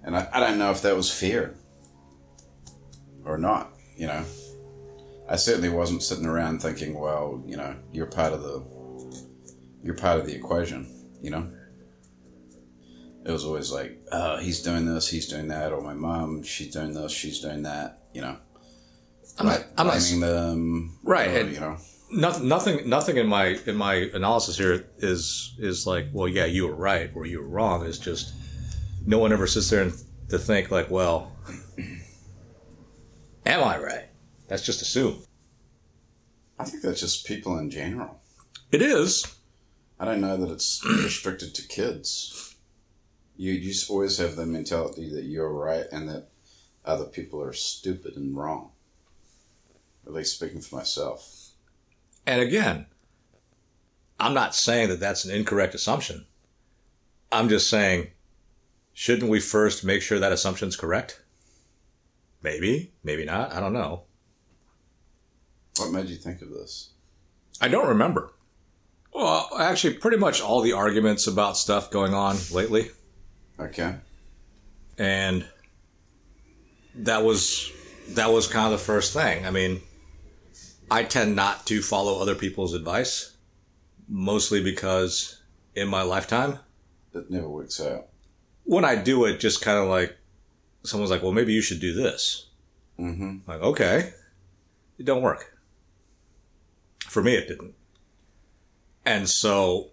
and 0.04 0.16
i, 0.18 0.28
I 0.34 0.40
don't 0.42 0.60
know 0.60 0.72
if 0.72 0.82
that 0.82 0.96
was 0.96 1.10
fear 1.12 1.56
or 3.26 3.38
not 3.38 3.72
you 3.96 4.08
know 4.08 4.24
i 5.30 5.36
certainly 5.36 5.70
wasn't 5.70 6.04
sitting 6.04 6.26
around 6.26 6.62
thinking 6.62 7.00
well 7.00 7.42
you 7.46 7.56
know 7.56 7.76
you're 7.92 8.06
part 8.06 8.34
of 8.34 8.42
the 8.42 8.64
you're 9.84 9.96
part 9.96 10.20
of 10.20 10.26
the 10.26 10.36
equation 10.36 10.86
you 11.22 11.30
know 11.30 11.50
it 13.26 13.32
was 13.32 13.46
always 13.46 13.72
like, 13.72 14.00
oh, 14.12 14.38
he's 14.38 14.62
doing 14.62 14.86
this, 14.86 15.08
he's 15.08 15.28
doing 15.28 15.50
that, 15.50 15.72
or 15.72 15.82
my 15.82 15.94
mom, 15.94 16.42
she's 16.44 16.74
doing 16.74 16.94
this, 16.94 17.12
she's 17.12 17.40
doing 17.40 17.64
that, 17.64 18.04
you 18.14 18.22
know. 18.22 18.38
I'm 19.38 19.46
not. 19.46 19.66
I'm 19.78 19.88
not. 19.88 20.00
them, 20.00 20.98
Right, 21.04 21.30
or, 21.30 21.48
you 21.48 21.60
know. 21.60 21.78
Nothing. 22.12 22.48
Nothing. 22.48 22.90
Nothing 22.90 23.18
in 23.18 23.28
my 23.28 23.58
in 23.66 23.78
my 23.78 24.10
analysis 24.14 24.58
here 24.58 24.90
is 24.98 25.56
is 25.60 25.86
like, 25.86 26.08
well, 26.12 26.28
yeah, 26.28 26.46
you 26.46 26.68
were 26.68 26.76
right 26.76 27.12
or 27.14 27.26
you 27.26 27.40
were 27.42 27.48
wrong. 27.48 27.86
It's 27.86 28.00
just 28.00 28.34
no 29.06 29.20
one 29.20 29.32
ever 29.32 29.48
sits 29.48 29.70
there 29.70 29.84
and 29.84 29.94
to 30.30 30.40
think 30.40 30.72
like, 30.72 30.90
well, 30.90 31.32
am 33.46 33.64
I 33.64 33.78
right? 33.78 34.09
That's 34.50 34.66
just 34.66 34.82
assumed. 34.82 35.26
I 36.58 36.66
think 36.66 36.82
that's 36.82 37.00
just 37.00 37.26
people 37.26 37.58
in 37.60 37.70
general. 37.70 38.20
It 38.72 38.82
is. 38.82 39.36
I 40.00 40.06
don't 40.06 40.22
know 40.22 40.36
that 40.38 40.52
it's 40.52 40.84
restricted 41.04 41.54
to 41.56 41.68
kids. 41.68 42.56
You, 43.38 43.54
you 43.54 43.70
just 43.70 43.90
always 43.90 44.18
have 44.18 44.36
the 44.36 44.46
mentality 44.46 45.10
that 45.14 45.24
you're 45.24 45.54
right 45.54 45.86
and 45.92 46.10
that 46.10 46.30
other 46.84 47.06
people 47.06 47.42
are 47.42 47.54
stupid 47.54 48.18
and 48.18 48.36
wrong. 48.36 48.72
At 50.06 50.14
least 50.14 50.36
speaking 50.36 50.62
for 50.62 50.78
myself. 50.78 51.52
And 52.26 52.42
again, 52.42 52.88
I'm 54.20 54.34
not 54.34 54.56
saying 54.56 54.90
that 54.90 55.00
that's 55.00 55.26
an 55.26 55.32
incorrect 55.32 55.76
assumption. 55.76 56.26
I'm 57.32 57.50
just 57.50 57.70
saying, 57.70 58.08
shouldn't 58.94 59.30
we 59.30 59.40
first 59.40 59.86
make 59.86 60.02
sure 60.02 60.18
that 60.18 60.32
assumption's 60.32 60.76
correct? 60.76 61.22
Maybe, 62.42 62.94
maybe 63.04 63.26
not. 63.26 63.54
I 63.54 63.60
don't 63.60 63.74
know. 63.74 64.06
What 65.80 65.92
made 65.92 66.10
you 66.10 66.16
think 66.18 66.42
of 66.42 66.50
this? 66.50 66.90
I 67.62 67.68
don't 67.68 67.88
remember. 67.88 68.32
Well, 69.14 69.50
actually, 69.60 69.96
pretty 69.96 70.18
much 70.18 70.42
all 70.42 70.62
the 70.62 70.74
arguments 70.74 71.26
about 71.28 71.58
stuff 71.58 71.90
going 71.92 72.14
on 72.14 72.38
lately, 72.54 72.92
Okay. 73.60 73.96
and 74.98 75.46
that 76.96 77.24
was 77.24 77.72
that 78.10 78.32
was 78.32 78.48
kind 78.48 78.66
of 78.66 78.72
the 78.80 78.84
first 78.86 79.14
thing. 79.14 79.46
I 79.46 79.52
mean, 79.52 79.82
I 80.92 81.04
tend 81.04 81.36
not 81.36 81.66
to 81.68 81.82
follow 81.82 82.22
other 82.22 82.36
people's 82.36 82.74
advice, 82.74 83.36
mostly 84.08 84.64
because 84.64 85.42
in 85.76 85.88
my 85.88 86.02
lifetime, 86.04 86.60
It 87.14 87.30
never 87.30 87.50
works 87.50 87.80
out. 87.82 88.08
when 88.64 88.86
I 88.86 88.96
do 88.96 89.26
it, 89.26 89.40
just 89.40 89.62
kind 89.62 89.78
of 89.80 89.88
like 89.88 90.18
someone's 90.84 91.12
like, 91.12 91.24
"Well, 91.24 91.32
maybe 91.32 91.54
you 91.54 91.62
should 91.62 91.80
do 91.82 91.94
this." 91.94 92.48
Mm-hmm. 93.00 93.50
Like, 93.50 93.62
okay, 93.62 94.14
it 94.98 95.06
don't 95.06 95.22
work. 95.22 95.56
For 97.10 97.24
me, 97.24 97.34
it 97.36 97.48
didn't. 97.48 97.74
And 99.06 99.28
so, 99.28 99.92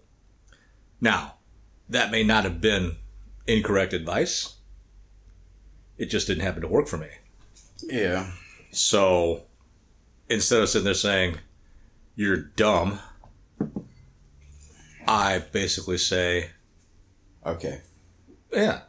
now, 1.01 1.35
that 1.89 2.11
may 2.11 2.23
not 2.23 2.43
have 2.43 2.61
been 2.61 2.97
incorrect 3.47 3.93
advice. 3.93 4.55
It 5.97 6.05
just 6.07 6.27
didn't 6.27 6.43
happen 6.43 6.61
to 6.61 6.67
work 6.67 6.87
for 6.87 6.97
me. 6.97 7.07
Yeah. 7.83 8.31
So, 8.71 9.43
instead 10.29 10.61
of 10.61 10.69
sitting 10.69 10.85
there 10.85 10.93
saying, 10.93 11.37
you're 12.15 12.37
dumb, 12.37 12.99
I 15.07 15.39
basically 15.39 15.97
say, 15.97 16.51
Okay. 17.45 17.81
Yeah. 18.51 18.81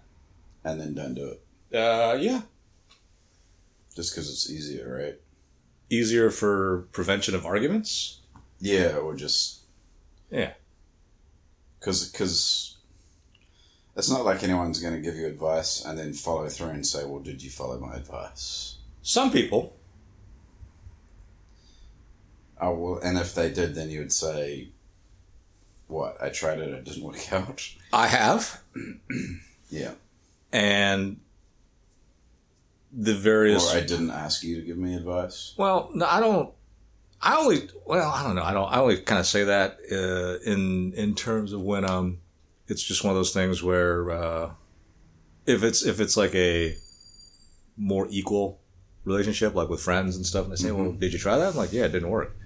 and 0.65 0.81
then 0.81 0.95
don't 0.95 1.15
do 1.15 1.29
it 1.29 1.77
Uh, 1.77 2.17
yeah. 2.21 2.43
just 3.95 4.13
because 4.13 4.29
it's 4.31 4.51
easier, 4.51 4.99
right? 5.01 5.21
Easier 5.91 6.31
for 6.31 6.89
prevention 6.93 7.35
of 7.35 7.47
arguments. 7.47 8.18
Yeah, 8.61 8.97
or 8.97 9.15
just 9.15 9.61
Yeah. 10.31 10.53
because 11.79 12.09
because 12.11 12.77
it's 13.97 14.11
not 14.11 14.25
like 14.25 14.43
anyone's 14.43 14.81
going 14.81 14.95
to 14.95 15.01
give 15.01 15.17
you 15.17 15.27
advice 15.27 15.85
and 15.85 15.99
then 15.99 16.13
follow 16.13 16.49
through 16.49 16.69
and 16.71 16.87
say, 16.87 17.05
"Well, 17.05 17.21
did 17.21 17.43
you 17.43 17.51
follow 17.51 17.79
my 17.79 17.95
advice?" 17.97 18.77
Some 19.03 19.31
people. 19.31 19.75
Oh 22.61 22.75
well, 22.75 22.99
and 22.99 23.19
if 23.19 23.35
they 23.35 23.51
did, 23.53 23.75
then 23.75 23.91
you 23.91 24.01
would 24.01 24.13
say, 24.13 24.69
"What? 25.87 26.21
I 26.21 26.29
tried 26.31 26.59
it; 26.59 26.71
it 26.71 26.85
didn't 26.85 27.05
work 27.05 27.33
out." 27.33 27.69
I 27.93 28.09
have. 28.09 28.63
Yeah, 29.71 29.93
And 30.51 31.21
the 32.91 33.13
various. 33.15 33.71
or 33.71 33.77
I 33.77 33.81
didn't 33.83 34.09
ask 34.11 34.43
you 34.43 34.57
to 34.59 34.63
give 34.67 34.79
me 34.79 34.95
advice. 34.95 35.53
Well, 35.59 35.91
no, 35.93 36.07
I 36.07 36.21
don't. 36.21 36.55
I 37.21 37.37
only. 37.37 37.69
Well, 37.85 38.11
I 38.11 38.23
don't 38.23 38.37
know. 38.37 38.43
I 38.45 38.53
don't. 38.53 38.71
I 38.73 38.79
only 38.81 38.99
kind 38.99 39.19
of 39.19 39.27
say 39.27 39.45
that 39.45 39.79
uh, 39.91 40.39
in 40.51 40.93
in 40.95 41.15
terms 41.15 41.53
of 41.53 41.61
when 41.63 41.85
um, 41.89 42.19
it's 42.69 42.83
just 42.83 43.03
one 43.03 43.11
of 43.11 43.17
those 43.17 43.33
things 43.33 43.63
where 43.63 44.11
uh, 44.11 44.51
if 45.47 45.63
it's 45.63 45.85
if 45.85 46.01
it's 46.01 46.17
like 46.17 46.35
a 46.35 46.77
more 47.77 48.07
equal 48.11 48.61
relationship, 49.05 49.55
like 49.55 49.69
with 49.69 49.81
friends 49.81 50.17
and 50.17 50.25
stuff, 50.25 50.45
and 50.45 50.53
they 50.53 50.57
say, 50.57 50.71
"Well, 50.71 50.93
did 50.93 51.13
you 51.13 51.19
try 51.19 51.37
that?" 51.39 51.49
I'm 51.51 51.57
like, 51.57 51.73
"Yeah, 51.73 51.87
it 51.87 51.93
didn't 51.93 52.11
work." 52.11 52.37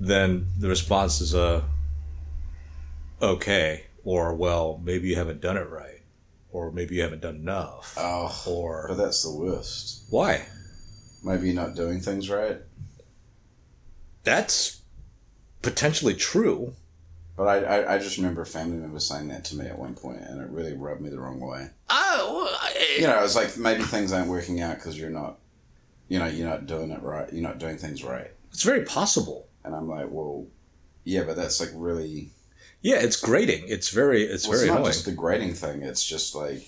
Then 0.00 0.46
the 0.58 0.68
response 0.68 1.20
is 1.20 1.34
uh, 1.34 1.62
okay, 3.22 3.84
or 4.04 4.34
well, 4.34 4.80
maybe 4.82 5.08
you 5.08 5.16
haven't 5.16 5.40
done 5.40 5.56
it 5.56 5.68
right, 5.68 6.02
or 6.50 6.70
maybe 6.72 6.96
you 6.96 7.02
haven't 7.02 7.20
done 7.22 7.36
enough, 7.36 7.94
Oh, 7.96 8.32
or 8.48 8.86
but 8.88 8.96
that's 8.96 9.22
the 9.22 9.32
worst. 9.34 10.04
why? 10.10 10.46
Maybe 11.24 11.46
you're 11.46 11.56
not 11.56 11.74
doing 11.74 12.00
things 12.00 12.30
right. 12.30 12.58
That's 14.28 14.82
potentially 15.62 16.14
true. 16.14 16.74
But 17.36 17.46
I, 17.46 17.58
I, 17.82 17.94
I 17.94 17.98
just 17.98 18.16
remember 18.16 18.42
a 18.42 18.46
family 18.46 18.78
member 18.78 18.98
saying 18.98 19.28
that 19.28 19.44
to 19.46 19.56
me 19.56 19.66
at 19.66 19.78
one 19.78 19.94
point, 19.94 20.20
and 20.22 20.40
it 20.40 20.50
really 20.50 20.74
rubbed 20.76 21.00
me 21.00 21.08
the 21.08 21.20
wrong 21.20 21.38
way. 21.40 21.70
Oh, 21.88 22.52
You 22.98 23.06
know, 23.06 23.22
it's 23.22 23.36
like 23.36 23.56
maybe 23.56 23.84
things 23.84 24.12
aren't 24.12 24.28
working 24.28 24.60
out 24.60 24.76
because 24.76 24.98
you're 24.98 25.08
not, 25.10 25.38
you 26.08 26.18
know, 26.18 26.26
you're 26.26 26.48
not 26.48 26.66
doing 26.66 26.90
it 26.90 27.00
right. 27.02 27.32
You're 27.32 27.42
not 27.42 27.58
doing 27.58 27.78
things 27.78 28.02
right. 28.02 28.30
it's 28.52 28.64
very 28.64 28.84
possible. 28.84 29.46
And 29.64 29.74
I'm 29.74 29.88
like, 29.88 30.08
well, 30.10 30.46
yeah, 31.04 31.22
but 31.24 31.36
that's 31.36 31.60
like 31.60 31.70
really. 31.74 32.30
Yeah, 32.82 32.96
it's 33.00 33.16
grating. 33.16 33.64
It's 33.68 33.90
very, 33.90 34.22
it's 34.24 34.46
Well, 34.46 34.54
it's 34.54 34.62
very 34.62 34.70
not 34.70 34.78
annoying. 34.78 34.92
just 34.92 35.04
the 35.04 35.12
grading 35.12 35.54
thing. 35.54 35.82
It's 35.82 36.04
just 36.04 36.34
like, 36.34 36.66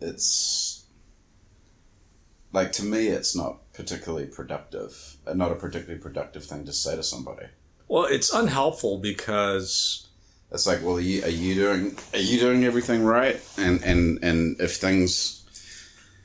it's 0.00 0.84
like 2.52 2.72
to 2.72 2.84
me, 2.84 3.08
it's 3.08 3.36
not 3.36 3.58
particularly 3.74 4.26
productive. 4.26 5.16
uh, 5.26 5.34
Not 5.34 5.52
a 5.52 5.56
particularly 5.56 6.00
productive 6.00 6.44
thing 6.44 6.64
to 6.66 6.72
say 6.72 6.96
to 6.96 7.02
somebody. 7.02 7.46
well, 7.88 8.04
it's 8.04 8.32
unhelpful 8.32 8.98
because 8.98 10.08
It's 10.52 10.66
like, 10.66 10.82
well, 10.82 10.96
are 10.96 11.00
you, 11.00 11.22
are 11.24 11.28
you 11.28 11.54
doing 11.54 11.96
are 12.12 12.18
you 12.30 12.38
doing 12.38 12.64
everything 12.64 13.04
right? 13.04 13.40
And 13.58 13.82
and 13.84 14.22
and 14.22 14.60
if 14.60 14.76
things 14.76 15.40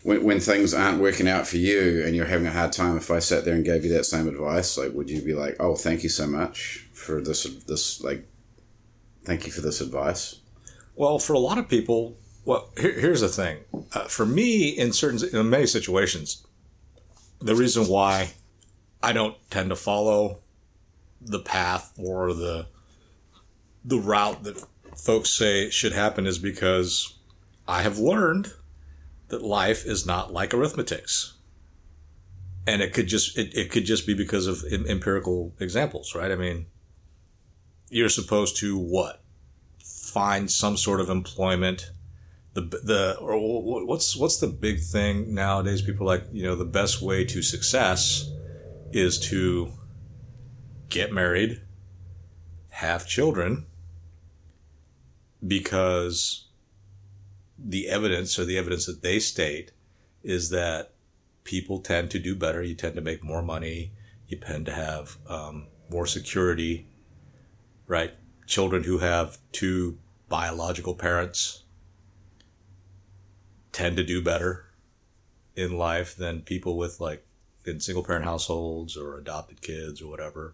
when 0.03 0.23
when 0.23 0.39
things 0.39 0.73
aren't 0.73 1.01
working 1.01 1.27
out 1.27 1.47
for 1.47 1.57
you 1.57 2.03
and 2.05 2.15
you're 2.15 2.25
having 2.35 2.47
a 2.47 2.51
hard 2.51 2.71
time, 2.71 2.95
if 2.97 3.09
I 3.11 3.19
sat 3.19 3.43
there 3.45 3.55
and 3.55 3.65
gave 3.65 3.83
you 3.83 3.91
that 3.93 4.05
same 4.05 4.27
advice, 4.27 4.77
like, 4.77 4.93
would 4.93 5.09
you 5.09 5.21
be 5.21 5.33
like, 5.33 5.55
oh, 5.59 5.75
thank 5.75 6.03
you 6.03 6.09
so 6.09 6.25
much 6.27 6.87
for 6.93 7.21
this 7.21 7.43
this 7.67 8.01
like, 8.01 8.21
thank 9.25 9.45
you 9.45 9.51
for 9.51 9.61
this 9.61 9.81
advice? 9.81 10.35
well, 10.95 11.17
for 11.17 11.31
a 11.33 11.39
lot 11.39 11.57
of 11.57 11.67
people, 11.69 12.17
well, 12.43 12.69
here, 12.77 12.91
here's 12.99 13.21
the 13.21 13.29
thing. 13.29 13.57
Uh, 13.93 14.03
for 14.07 14.25
me, 14.25 14.67
in 14.67 14.91
certain, 14.91 15.19
in 15.33 15.49
many 15.49 15.65
situations, 15.65 16.45
the 17.39 17.55
reason 17.55 17.87
why 17.87 18.31
I 19.01 19.13
don't 19.13 19.35
tend 19.49 19.69
to 19.69 19.75
follow 19.75 20.39
the 21.21 21.39
path 21.39 21.93
or 21.97 22.33
the 22.33 22.67
the 23.83 23.99
route 23.99 24.43
that 24.43 24.63
folks 24.95 25.29
say 25.29 25.69
should 25.69 25.93
happen 25.93 26.27
is 26.27 26.37
because 26.37 27.17
I 27.67 27.81
have 27.81 27.97
learned 27.97 28.53
that 29.29 29.41
life 29.41 29.85
is 29.85 30.05
not 30.05 30.33
like 30.33 30.53
arithmetics. 30.53 31.35
And 32.67 32.81
it 32.81 32.93
could 32.93 33.07
just 33.07 33.37
it, 33.37 33.55
it 33.55 33.71
could 33.71 33.85
just 33.85 34.05
be 34.05 34.13
because 34.13 34.47
of 34.47 34.63
em- 34.71 34.85
empirical 34.87 35.53
examples, 35.59 36.13
right? 36.13 36.31
I 36.31 36.35
mean, 36.35 36.67
you're 37.89 38.09
supposed 38.09 38.57
to 38.57 38.77
what? 38.77 39.23
Find 39.83 40.51
some 40.51 40.77
sort 40.77 40.99
of 40.99 41.09
employment. 41.09 41.91
The 42.59 42.77
the 42.83 43.17
or 43.19 43.85
what's 43.85 44.15
what's 44.15 44.37
the 44.37 44.47
big 44.47 44.81
thing 44.81 45.33
nowadays? 45.33 45.81
People 45.81 46.05
like 46.05 46.25
you 46.31 46.43
know 46.43 46.55
the 46.55 46.65
best 46.65 47.01
way 47.01 47.23
to 47.25 47.41
success 47.41 48.29
is 48.91 49.19
to 49.29 49.71
get 50.89 51.13
married, 51.13 51.61
have 52.69 53.07
children, 53.07 53.65
because 55.45 56.47
the 57.57 57.87
evidence 57.87 58.37
or 58.39 58.45
the 58.45 58.57
evidence 58.57 58.85
that 58.87 59.01
they 59.01 59.19
state 59.19 59.71
is 60.23 60.49
that 60.49 60.93
people 61.43 61.79
tend 61.79 62.11
to 62.11 62.19
do 62.19 62.35
better. 62.35 62.61
You 62.61 62.75
tend 62.75 62.95
to 62.95 63.01
make 63.01 63.23
more 63.23 63.41
money. 63.41 63.91
You 64.27 64.37
tend 64.37 64.65
to 64.65 64.73
have 64.73 65.17
um, 65.27 65.67
more 65.89 66.05
security, 66.05 66.87
right? 67.87 68.13
Children 68.45 68.83
who 68.83 68.99
have 68.99 69.37
two 69.51 69.97
biological 70.27 70.95
parents 70.95 71.63
tend 73.79 73.95
to 73.95 74.03
do 74.03 74.21
better 74.21 74.65
in 75.55 75.77
life 75.77 76.13
than 76.13 76.41
people 76.41 76.75
with 76.75 76.99
like 76.99 77.25
in 77.65 77.79
single 77.79 78.03
parent 78.03 78.25
households 78.25 78.97
or 78.97 79.17
adopted 79.17 79.61
kids 79.61 80.01
or 80.01 80.09
whatever. 80.09 80.53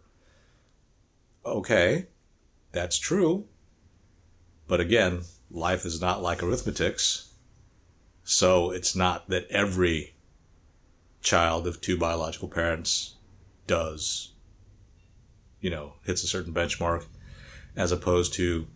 Okay, 1.44 2.05
that's 2.72 3.00
true. 3.00 3.46
But 4.67 4.79
again, 4.79 5.22
life 5.50 5.86
is 5.86 6.00
not 6.00 6.22
like 6.22 6.44
arithmetics. 6.44 7.34
So 8.24 8.70
it's 8.70 8.96
not 8.96 9.27
that 9.29 9.48
every 9.50 10.13
child 11.22 11.65
of 11.65 11.82
two 11.82 11.98
biological 11.98 12.48
parents 12.48 13.15
does, 13.65 14.34
you 15.60 15.72
know, 15.72 15.94
hits 16.05 16.24
a 16.24 16.27
certain 16.27 16.53
benchmark, 16.53 17.05
as 17.75 17.91
opposed 17.91 18.36
to, 18.36 18.67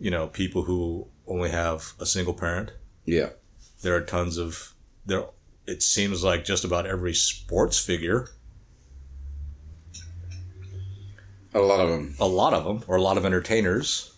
you 0.00 0.10
know, 0.10 0.28
people 0.28 0.62
who 0.62 1.08
only 1.26 1.50
have 1.50 1.92
a 2.00 2.06
single 2.06 2.32
parent. 2.32 2.72
Yeah, 3.04 3.30
There 3.82 3.94
are 3.94 4.00
tons 4.00 4.38
of 4.38 4.74
there. 5.04 5.24
It 5.66 5.82
seems 5.82 6.22
like 6.22 6.44
just 6.44 6.64
about 6.64 6.86
every 6.86 7.14
sports 7.14 7.78
figure, 7.78 8.28
a 11.52 11.60
lot 11.60 11.80
of 11.80 11.90
them 11.90 12.14
a 12.20 12.26
lot 12.26 12.54
of 12.54 12.64
them, 12.64 12.84
or 12.86 12.96
a 12.96 13.02
lot 13.02 13.16
of 13.18 13.24
entertainers, 13.24 14.12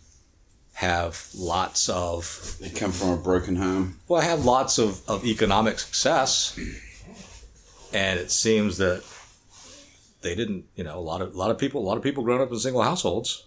have 0.74 1.28
lots 1.36 1.88
of 1.88 2.56
they 2.60 2.70
come 2.70 2.92
from 2.92 3.10
a 3.10 3.16
broken 3.16 3.56
home. 3.56 3.98
well, 4.08 4.20
I 4.20 4.24
have 4.24 4.44
lots 4.44 4.78
of, 4.78 5.08
of 5.08 5.24
economic 5.24 5.78
success, 5.78 6.58
and 7.92 8.20
it 8.20 8.30
seems 8.30 8.78
that 8.78 9.02
they 10.20 10.34
didn't. 10.34 10.66
You 10.76 10.84
know, 10.84 10.98
a 10.98 11.00
lot 11.00 11.22
of 11.22 11.34
a 11.34 11.38
lot 11.38 11.50
of 11.50 11.58
people, 11.58 11.80
a 11.80 11.86
lot 11.86 11.96
of 11.96 12.02
people 12.02 12.22
growing 12.22 12.42
up 12.42 12.50
in 12.50 12.58
single 12.58 12.82
households, 12.82 13.46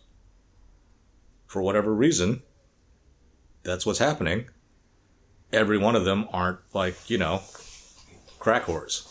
for 1.48 1.62
whatever 1.62 1.94
reason, 1.94 2.42
that's 3.64 3.86
what's 3.86 4.00
happening. 4.00 4.46
Every 5.54 5.78
one 5.78 5.96
of 5.96 6.06
them 6.06 6.28
aren't 6.32 6.60
like 6.74 7.10
you 7.10 7.18
know, 7.18 7.42
crack 8.40 8.64
whores. 8.64 9.08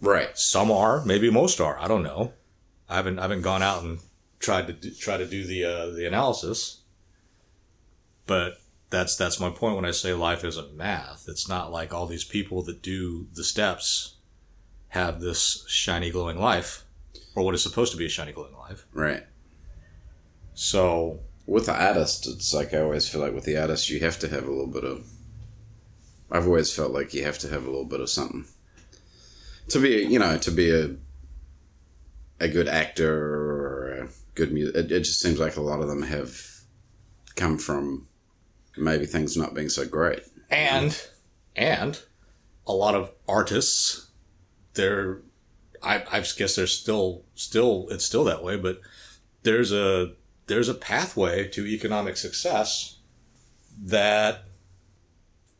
Right. 0.00 0.36
Some 0.36 0.70
are, 0.70 1.04
maybe 1.04 1.30
most 1.30 1.60
are. 1.60 1.78
I 1.78 1.86
don't 1.88 2.02
know. 2.02 2.32
I 2.88 2.96
haven't 2.96 3.18
I 3.18 3.22
haven't 3.22 3.42
gone 3.42 3.62
out 3.62 3.82
and 3.82 4.00
tried 4.40 4.66
to 4.66 4.72
do, 4.72 4.90
try 4.90 5.16
to 5.16 5.26
do 5.26 5.44
the 5.46 5.64
uh, 5.64 5.86
the 5.90 6.06
analysis. 6.06 6.80
But 8.26 8.58
that's 8.90 9.16
that's 9.16 9.40
my 9.40 9.50
point 9.50 9.76
when 9.76 9.84
I 9.84 9.92
say 9.92 10.12
life 10.12 10.44
isn't 10.44 10.76
math. 10.76 11.24
It's 11.28 11.48
not 11.48 11.72
like 11.72 11.94
all 11.94 12.06
these 12.06 12.24
people 12.24 12.62
that 12.64 12.82
do 12.82 13.28
the 13.32 13.44
steps 13.44 14.16
have 14.88 15.20
this 15.20 15.64
shiny 15.68 16.10
glowing 16.10 16.38
life, 16.38 16.84
or 17.34 17.44
what 17.44 17.54
is 17.54 17.62
supposed 17.62 17.92
to 17.92 17.98
be 17.98 18.04
a 18.06 18.10
shiny 18.10 18.32
glowing 18.32 18.56
life. 18.58 18.84
Right. 18.92 19.24
So 20.54 21.20
With 21.46 21.66
the 21.66 21.74
artist, 21.74 22.26
it's 22.28 22.54
like 22.54 22.72
I 22.72 22.80
always 22.80 23.08
feel 23.08 23.20
like 23.20 23.34
with 23.34 23.44
the 23.44 23.56
artist, 23.56 23.90
you 23.90 24.00
have 24.00 24.18
to 24.20 24.28
have 24.28 24.44
a 24.46 24.50
little 24.50 24.66
bit 24.66 24.84
of. 24.84 25.06
I've 26.32 26.46
always 26.46 26.74
felt 26.74 26.92
like 26.92 27.12
you 27.14 27.24
have 27.24 27.38
to 27.40 27.48
have 27.48 27.62
a 27.64 27.70
little 27.70 27.84
bit 27.84 28.00
of 28.00 28.10
something 28.10 28.46
to 29.68 29.78
be, 29.78 30.04
you 30.04 30.18
know, 30.18 30.38
to 30.38 30.50
be 30.50 30.70
a 30.70 30.96
a 32.40 32.48
good 32.48 32.66
actor 32.66 33.14
or 33.14 33.88
a 34.04 34.08
good 34.34 34.52
music. 34.52 34.74
It, 34.74 34.90
it 34.90 35.00
just 35.00 35.20
seems 35.20 35.38
like 35.38 35.56
a 35.56 35.60
lot 35.60 35.80
of 35.80 35.88
them 35.88 36.02
have 36.02 36.40
come 37.36 37.58
from 37.58 38.08
maybe 38.76 39.06
things 39.06 39.36
not 39.36 39.54
being 39.54 39.68
so 39.68 39.86
great. 39.86 40.22
and 40.50 41.06
and 41.54 42.00
a 42.66 42.72
lot 42.72 42.94
of 42.94 43.10
artists 43.28 44.10
they're 44.74 45.20
I, 45.82 46.02
I 46.10 46.20
guess 46.20 46.56
they're 46.56 46.66
still 46.66 47.24
still 47.34 47.86
it's 47.90 48.04
still 48.04 48.24
that 48.24 48.42
way 48.42 48.56
but 48.56 48.80
there's 49.42 49.72
a 49.72 50.12
there's 50.46 50.68
a 50.68 50.74
pathway 50.74 51.48
to 51.48 51.66
economic 51.66 52.16
success 52.16 52.98
that 53.82 54.44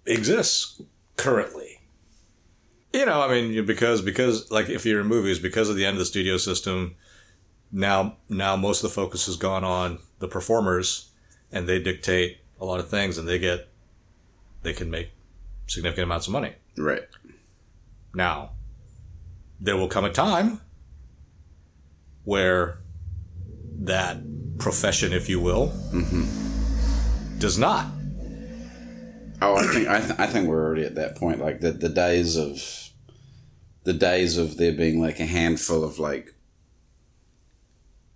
exists 0.07 0.81
currently. 1.17 1.81
You 2.93 3.07
know, 3.07 3.23
I 3.23 3.29
mean, 3.29 3.65
because 3.65 4.03
because 4.03 4.51
like 4.51 4.69
if 4.69 4.85
you're 4.85 5.01
in 5.01 5.07
movies, 5.07 5.39
because 5.39 5.71
of 5.71 5.77
the 5.77 5.87
end 5.87 5.95
of 5.95 5.99
the 5.99 6.05
studio 6.05 6.37
system, 6.37 6.97
now 7.71 8.17
now 8.29 8.57
most 8.57 8.85
of 8.85 8.91
the 8.91 8.95
focus 8.95 9.27
has 9.27 9.37
gone 9.37 9.65
on 9.65 9.99
the 10.19 10.29
performers, 10.29 11.11
and 11.51 11.67
they 11.67 11.79
dictate 11.79 12.39
a 12.61 12.65
lot 12.65 12.81
of 12.81 12.89
things, 12.89 13.17
and 13.17 13.27
they 13.27 13.39
get 13.39 13.69
they 14.63 14.73
can 14.73 14.91
make 14.91 15.11
significant 15.67 16.05
amounts 16.05 16.27
of 16.27 16.33
money. 16.33 16.53
Right. 16.77 17.05
Now, 18.15 18.51
there 19.59 19.77
will 19.77 19.89
come 19.89 20.05
a 20.05 20.13
time 20.13 20.61
where 22.25 22.79
that 23.81 24.19
profession, 24.59 25.13
if 25.13 25.29
you 25.29 25.41
will, 25.41 25.69
mm-hmm. 25.93 27.39
does 27.39 27.59
not. 27.59 27.87
Oh, 29.45 29.57
I 29.57 29.67
think 29.67 29.89
I, 29.89 30.01
th- 30.01 30.19
I 30.21 30.27
think 30.27 30.49
we're 30.49 30.65
already 30.65 30.85
at 30.85 30.95
that 30.95 31.17
point. 31.17 31.41
Like 31.41 31.61
the 31.61 31.73
the 31.73 31.89
days 31.89 32.37
of 32.37 32.63
the 33.85 33.93
days 33.93 34.39
of 34.39 34.57
there 34.57 34.73
being 34.73 35.01
like 35.01 35.19
a 35.21 35.27
handful 35.27 35.83
of 35.83 35.99
like 35.99 36.35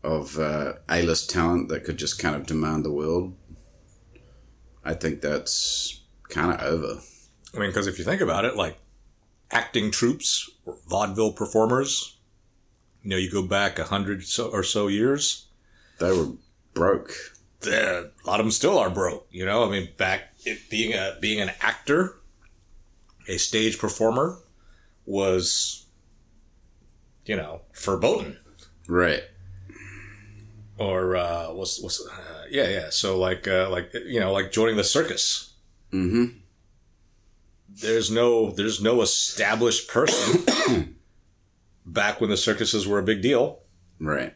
of 0.03 0.39
uh, 0.39 0.75
A 0.89 1.03
list 1.03 1.31
talent 1.31 1.69
that 1.69 1.85
could 1.85 1.97
just 1.97 2.19
kind 2.21 2.37
of 2.37 2.47
demand 2.47 2.85
the 2.85 2.93
world. 2.93 3.35
I 4.85 4.95
think 4.95 5.21
that's 5.21 6.01
kind 6.29 6.53
of 6.53 6.61
over. 6.63 7.01
I 7.55 7.59
mean, 7.59 7.71
because 7.71 7.89
if 7.89 7.99
you 7.99 8.05
think 8.05 8.21
about 8.21 8.45
it, 8.45 8.55
like 8.57 8.79
acting 9.51 9.91
troupes, 9.91 10.49
or 10.65 10.77
vaudeville 10.89 11.33
performers, 11.33 12.19
you 13.03 13.11
know, 13.11 13.17
you 13.17 13.31
go 13.31 13.43
back 13.43 13.79
a 13.81 13.85
hundred 13.85 14.23
so, 14.25 14.49
or 14.49 14.63
so 14.63 14.87
years, 14.87 15.49
They 15.99 16.13
were 16.17 16.33
broke. 16.75 17.11
there- 17.63 18.11
a 18.25 18.27
lot 18.27 18.39
of 18.39 18.47
them 18.47 18.53
still 18.53 18.79
are 18.79 18.91
broke. 18.91 19.27
You 19.33 19.45
know, 19.45 19.65
I 19.67 19.71
mean, 19.71 19.89
back 19.97 20.36
it, 20.47 20.71
being 20.71 20.93
a 20.93 21.17
being 21.21 21.41
an 21.41 21.51
actor, 21.61 22.17
a 23.29 23.37
stage 23.37 23.79
performer, 23.79 24.39
was, 25.05 25.87
you 27.25 27.37
know, 27.37 27.63
verboten. 27.75 28.39
Right. 28.89 29.23
Or 30.79 31.17
uh, 31.17 31.53
what's 31.53 31.81
what's 31.83 32.07
uh, 32.07 32.45
yeah 32.51 32.69
yeah. 32.69 32.91
So 32.91 33.19
like 33.19 33.49
uh, 33.49 33.69
like 33.71 33.93
you 34.07 34.21
know 34.21 34.33
like 34.33 34.53
joining 34.53 34.77
the 34.77 34.85
circus. 34.85 35.55
Mm-hmm. 35.93 36.39
There's 37.69 38.11
no 38.11 38.51
there's 38.51 38.83
no 38.83 39.03
established 39.03 39.89
person 39.89 40.97
back 41.87 42.21
when 42.21 42.31
the 42.31 42.37
circuses 42.37 42.87
were 42.87 42.99
a 42.99 43.03
big 43.03 43.23
deal. 43.23 43.61
Right. 43.99 44.35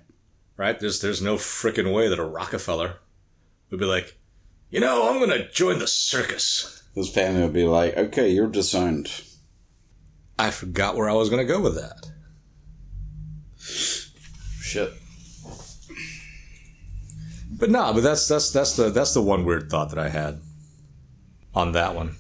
right? 0.57 0.79
There's 0.79 1.01
there's 1.01 1.21
no 1.23 1.37
freaking 1.37 1.93
way 1.95 2.09
that 2.09 2.19
a 2.19 2.25
Rockefeller 2.25 2.97
would 3.71 3.81
be 3.81 3.87
like, 3.87 4.19
you 4.71 4.81
know, 4.81 5.09
I'm 5.09 5.19
gonna 5.21 5.49
join 5.51 5.79
the 5.79 5.87
circus. 5.87 6.83
His 6.95 7.09
family 7.11 7.43
would 7.43 7.53
be 7.53 7.65
like, 7.67 7.97
"Okay, 7.97 8.31
you're 8.31 8.49
disowned." 8.49 9.11
I 10.39 10.51
forgot 10.51 10.97
where 10.97 11.09
I 11.09 11.13
was 11.15 11.29
gonna 11.31 11.45
go 11.45 11.61
with 11.61 11.75
that. 11.77 12.07
Shit. 13.59 14.93
But 17.53 17.71
no, 17.71 17.93
but 17.93 18.03
that's 18.03 18.27
that's 18.27 18.51
that's 18.51 18.77
the 18.77 18.91
that's 18.91 19.13
the 19.15 19.21
one 19.23 19.45
weird 19.45 19.69
thought 19.71 19.91
that 19.91 19.99
I 19.99 20.09
had 20.09 20.41
on 21.55 21.73
that 21.73 21.95
one. 21.95 22.17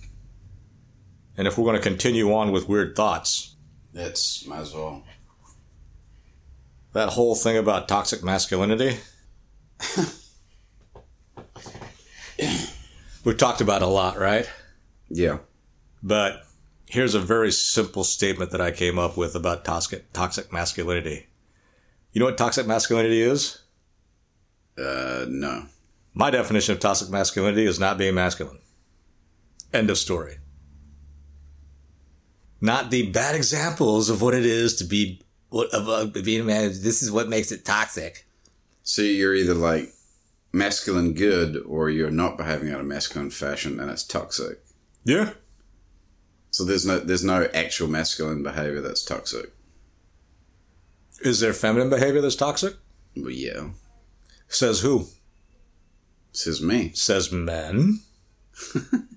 And 1.37 1.47
if 1.49 1.57
we're 1.57 1.65
gonna 1.65 1.79
continue 1.81 2.33
on 2.35 2.53
with 2.53 2.69
weird 2.69 2.95
thoughts, 2.95 3.55
That's 3.95 4.45
might 4.47 4.61
as 4.61 4.75
well. 4.75 5.03
that 6.93 7.11
whole 7.11 7.35
thing 7.35 7.57
about 7.57 7.89
toxic 7.89 8.23
masculinity. 8.23 8.99
We've 13.25 13.37
talked 13.37 13.61
about 13.61 13.83
a 13.83 13.87
lot, 13.87 14.19
right? 14.19 14.49
Yeah. 15.09 15.39
But 16.03 16.45
here's 16.87 17.15
a 17.15 17.21
very 17.21 17.53
simple 17.53 18.05
statement 18.05 18.51
that 18.53 18.61
I 18.61 18.71
came 18.71 18.99
up 18.99 19.17
with 19.17 19.35
about 19.35 19.65
toxic 19.65 20.13
toxic 20.13 20.53
masculinity. 20.53 21.27
You 22.13 22.21
know 22.21 22.27
what 22.27 22.39
toxic 22.39 22.67
masculinity 22.67 23.23
is? 23.23 23.61
Uh, 24.79 25.27
no. 25.29 25.67
My 26.15 26.31
definition 26.31 26.75
of 26.75 26.81
toxic 26.81 27.11
masculinity 27.11 27.67
is 27.67 27.79
not 27.79 27.99
being 27.99 28.15
masculine. 28.15 28.59
End 29.73 29.91
of 29.91 29.99
story. 29.99 30.39
Not 32.61 32.91
the 32.91 33.11
bad 33.11 33.37
examples 33.37 34.11
of 34.11 34.21
what 34.21 34.35
it 34.35 34.45
is 34.45 34.75
to 34.77 34.85
be 34.85 35.23
what 35.51 35.69
of 35.75 35.89
uh, 35.89 36.07
being 36.21 36.41
a 36.41 36.45
man. 36.45 36.69
This 36.69 37.03
is 37.03 37.13
what 37.13 37.29
makes 37.29 37.53
it 37.53 37.65
toxic. 37.65 38.27
So 38.83 39.03
you're 39.03 39.35
either 39.35 39.55
like 39.55 39.93
masculine 40.53 41.15
good, 41.15 41.57
or 41.67 41.91
you're 41.91 42.11
not 42.11 42.37
behaving 42.37 42.71
out 42.73 42.81
of 42.81 42.87
masculine 42.87 43.31
fashion, 43.31 43.79
and 43.81 43.91
it's 43.91 44.05
toxic. 44.05 44.61
Yeah. 45.05 45.33
So 46.51 46.65
there's 46.65 46.85
no 46.85 46.99
there's 46.99 47.25
no 47.25 47.49
actual 47.55 47.89
masculine 47.89 48.43
behavior 48.43 48.81
that's 48.81 49.05
toxic. 49.05 49.53
Is 51.23 51.41
there 51.41 51.53
feminine 51.53 51.91
behavior 51.91 52.21
that's 52.21 52.35
toxic? 52.37 52.75
But 53.17 53.35
yeah, 53.35 53.69
Says 54.49 54.81
who? 54.81 55.07
says 56.33 56.61
me. 56.63 56.93
Says 56.95 57.31
men. 57.33 58.01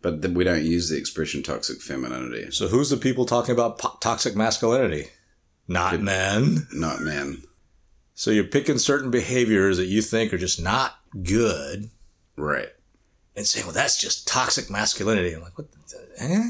But 0.00 0.20
we 0.30 0.44
don't 0.44 0.64
use 0.64 0.88
the 0.88 0.96
expression 0.96 1.42
toxic 1.42 1.80
femininity. 1.80 2.52
So 2.52 2.68
who's 2.68 2.88
the 2.90 2.96
people 2.96 3.26
talking 3.26 3.52
about 3.52 3.78
po- 3.78 3.98
toxic 4.00 4.36
masculinity? 4.36 5.08
Not 5.66 6.00
men. 6.00 6.68
Not 6.72 7.00
men. 7.00 7.42
So 8.18 8.32
you're 8.32 8.42
picking 8.42 8.78
certain 8.78 9.12
behaviors 9.12 9.76
that 9.76 9.86
you 9.86 10.02
think 10.02 10.34
are 10.34 10.38
just 10.38 10.60
not 10.60 10.98
good 11.22 11.88
Right. 12.36 12.70
and 13.36 13.46
saying, 13.46 13.64
well, 13.64 13.72
that's 13.72 13.96
just 13.96 14.26
toxic 14.26 14.68
masculinity. 14.68 15.32
I'm 15.32 15.40
like, 15.40 15.56
what 15.56 15.68
the, 15.70 15.78
eh? 16.18 16.42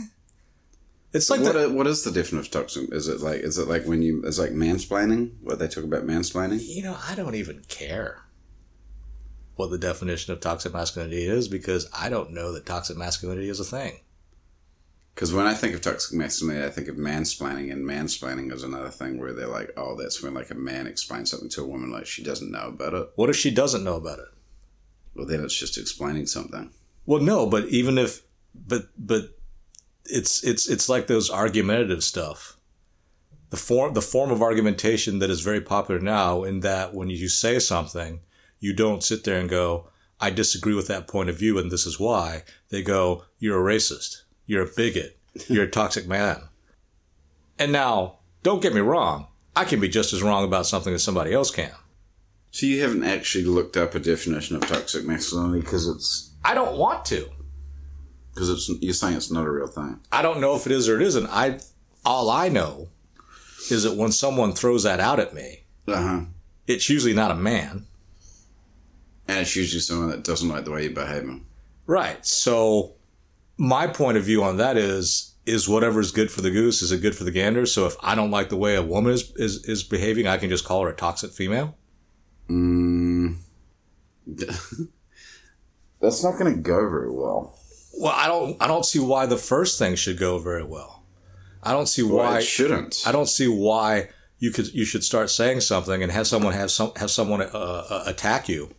It's 1.13 1.29
like 1.29 1.43
what, 1.43 1.53
the, 1.53 1.69
what 1.69 1.87
is 1.87 2.05
the 2.05 2.11
definition 2.11 2.39
of 2.39 2.51
toxic? 2.51 2.91
Is 2.91 3.07
it 3.07 3.21
like 3.21 3.41
is 3.41 3.59
it 3.59 3.69
like 3.69 3.85
when 3.85 4.01
you 4.01 4.23
it's 4.25 4.39
like 4.39 4.53
mansplaining? 4.53 5.33
What 5.43 5.59
they 5.59 5.69
talk 5.69 5.85
about 5.85 6.07
mansplaining? 6.07 6.67
you 6.67 6.83
know, 6.83 6.97
I 7.07 7.15
don't 7.15 7.35
even 7.35 7.63
care 7.69 8.23
what 9.57 9.71
the 9.71 9.77
definition 9.77 10.33
of 10.33 10.41
toxic 10.41 10.73
masculinity 10.73 11.27
is 11.27 11.49
because 11.49 11.87
I 11.95 12.09
don't 12.09 12.33
know 12.33 12.51
that 12.53 12.65
toxic 12.65 12.97
masculinity 12.97 13.51
is 13.51 13.61
a 13.61 13.65
thing. 13.65 14.01
Because 15.19 15.35
when 15.35 15.49
I 15.49 15.55
think 15.55 15.75
of 15.75 15.81
toxic 15.81 16.17
masculinity, 16.17 16.65
I 16.65 16.71
think 16.71 16.87
of 16.87 16.95
mansplaining, 16.95 17.73
and 17.73 17.85
mansplaining 17.85 18.53
is 18.53 18.63
another 18.63 18.89
thing 18.89 19.19
where 19.19 19.33
they're 19.33 19.49
like, 19.49 19.73
oh, 19.77 19.97
that's 19.97 20.23
when 20.23 20.33
like 20.33 20.53
a 20.53 20.55
man 20.55 20.87
explains 20.87 21.29
something 21.29 21.49
to 21.49 21.65
a 21.65 21.67
woman 21.67 21.91
like 21.91 22.07
she 22.07 22.23
doesn't 22.23 22.53
know 22.53 22.69
about 22.69 22.95
it. 22.95 23.09
What 23.17 23.29
if 23.29 23.35
she 23.35 23.51
doesn't 23.51 23.83
know 23.83 23.97
about 23.97 24.21
it? 24.21 24.29
Well, 25.17 25.27
then 25.27 25.43
it's 25.43 25.59
just 25.59 25.77
explaining 25.77 26.27
something. 26.27 26.71
Well, 27.05 27.21
no, 27.21 27.47
but 27.47 27.65
even 27.65 27.99
if, 27.99 28.23
but, 28.55 28.91
but 28.97 29.37
it's, 30.05 30.45
it's, 30.45 30.69
it's 30.69 30.89
like 30.89 31.09
those 31.09 31.33
argumentative 31.33 32.05
stuff. 32.05 32.57
The 33.51 33.57
form, 33.57 33.95
the 33.95 34.03
form 34.03 34.31
of 34.31 34.41
argumentation 34.41 35.19
that 35.19 35.31
is 35.31 35.41
very 35.41 35.61
popular 35.61 36.01
now 36.01 36.45
in 36.45 36.61
that 36.61 36.95
when 36.95 37.11
you 37.11 37.29
say 37.29 37.59
something, 37.59 38.21
you 38.61 38.73
don't 38.73 39.03
sit 39.03 39.25
there 39.25 39.41
and 39.41 39.51
go, 39.51 39.89
I 40.21 40.31
disagree 40.31 40.75
with 40.75 40.87
that 40.87 41.09
point 41.09 41.29
of 41.29 41.37
view 41.37 41.59
and 41.59 41.73
this 41.73 41.87
is 41.87 41.99
why. 41.99 42.45
They 42.69 42.83
go, 42.83 43.25
you're 43.41 43.69
a 43.69 43.75
racist. 43.75 44.23
You're 44.49 44.65
a 44.65 44.67
bigot. 44.75 45.17
You're 45.47 45.65
a 45.65 45.71
toxic 45.71 46.09
man. 46.09 46.41
And 47.61 47.71
now, 47.71 48.17
don't 48.43 48.61
get 48.63 48.75
me 48.75 48.81
wrong. 48.81 49.29
I 49.55 49.65
can 49.65 49.79
be 49.79 49.89
just 49.89 50.13
as 50.13 50.23
wrong 50.23 50.45
about 50.45 50.67
something 50.67 50.93
as 50.93 51.05
somebody 51.05 51.33
else 51.33 51.51
can. 51.53 51.71
So 52.51 52.67
you 52.67 52.81
haven't 52.83 53.05
actually 53.05 53.45
looked 53.45 53.77
up 53.77 53.95
a 53.95 54.01
definition 54.01 54.57
of 54.57 54.67
toxic 54.67 55.05
masculinity 55.05 55.61
because 55.61 55.87
it's 55.87 56.31
I 56.45 56.55
don't 56.55 56.77
want 56.79 57.05
to. 57.07 57.29
because 58.35 58.49
it's 58.51 58.69
you're 58.83 58.95
saying 58.95 59.17
it's 59.17 59.31
not 59.31 59.47
a 59.47 59.51
real 59.51 59.67
thing. 59.67 60.01
I 60.11 60.23
don't 60.23 60.41
know 60.41 60.57
if 60.57 60.65
it 60.67 60.73
is 60.73 60.89
or 60.89 60.97
it 60.97 61.03
isn't. 61.07 61.27
I 61.29 61.61
all 62.05 62.31
I 62.31 62.49
know 62.49 62.89
is 63.71 63.83
that 63.83 63.97
when 63.97 64.13
someone 64.13 64.53
throws 64.55 64.85
that 64.85 64.99
out 64.99 65.21
at 65.21 65.35
me, 65.35 65.65
Uh 65.87 66.03
huh. 66.03 66.21
it's 66.67 66.89
usually 66.89 67.13
not 67.15 67.31
a 67.31 67.35
man. 67.37 67.85
And 69.27 69.41
it's 69.41 69.55
usually 69.55 69.81
someone 69.81 70.09
that 70.11 70.25
doesn't 70.25 70.49
like 70.49 70.65
the 70.65 70.71
way 70.71 70.85
you're 70.85 70.93
behaving. 70.93 71.45
Right. 71.87 72.25
So 72.25 72.95
my 73.59 73.87
point 73.87 74.17
of 74.17 74.25
view 74.25 74.43
on 74.43 74.57
that 74.57 74.77
is 74.77 75.35
is 75.45 75.69
whatever 75.69 75.99
is 75.99 76.13
good 76.13 76.31
for 76.31 76.43
the 76.43 76.51
goose 76.51 76.83
is 76.83 76.93
it 76.93 77.01
good 77.01 77.17
for 77.17 77.25
the 77.25 77.31
gander. 77.31 77.67
So 77.67 77.87
if 77.87 77.97
I 78.03 78.15
don't 78.15 78.31
like 78.31 78.49
the 78.51 78.57
way 78.57 78.77
a 78.77 78.83
woman 78.83 79.13
is 79.13 79.33
is, 79.37 79.65
is 79.65 79.83
behaving, 79.83 80.27
I 80.27 80.39
can 80.39 80.49
just 80.49 80.65
call 80.65 80.83
her 80.85 80.91
a 80.91 80.95
toxic 80.97 81.33
female. 81.33 81.77
Mm. 82.49 83.37
That's 86.01 86.23
not 86.23 86.39
going 86.39 86.55
to 86.55 86.61
go 86.61 86.89
very 86.89 87.11
well. 87.11 87.59
Well, 87.99 88.15
I 88.15 88.29
don't 88.29 88.63
I 88.63 88.69
don't 88.69 88.85
see 88.85 89.01
why 89.01 89.27
the 89.27 89.37
first 89.37 89.79
thing 89.79 89.97
should 89.97 90.19
go 90.19 90.39
very 90.39 90.63
well. 90.65 91.03
I 91.63 91.73
don't 91.73 91.89
see 91.89 92.03
Well, 92.03 92.19
why 92.19 92.39
it 92.39 92.45
shouldn't. 92.45 93.03
I 93.07 93.13
don't 93.13 93.29
see 93.29 93.49
why 93.49 94.11
you 94.39 94.53
could 94.53 94.73
you 94.73 94.85
should 94.85 95.03
start 95.03 95.31
saying 95.31 95.61
something 95.63 96.03
and 96.03 96.13
have 96.13 96.27
someone 96.27 96.53
have 96.53 96.71
some 96.71 96.93
have 96.97 97.11
someone 97.11 97.43
uh, 97.43 97.47
uh, 97.47 98.05
attack 98.07 98.49
you 98.49 98.71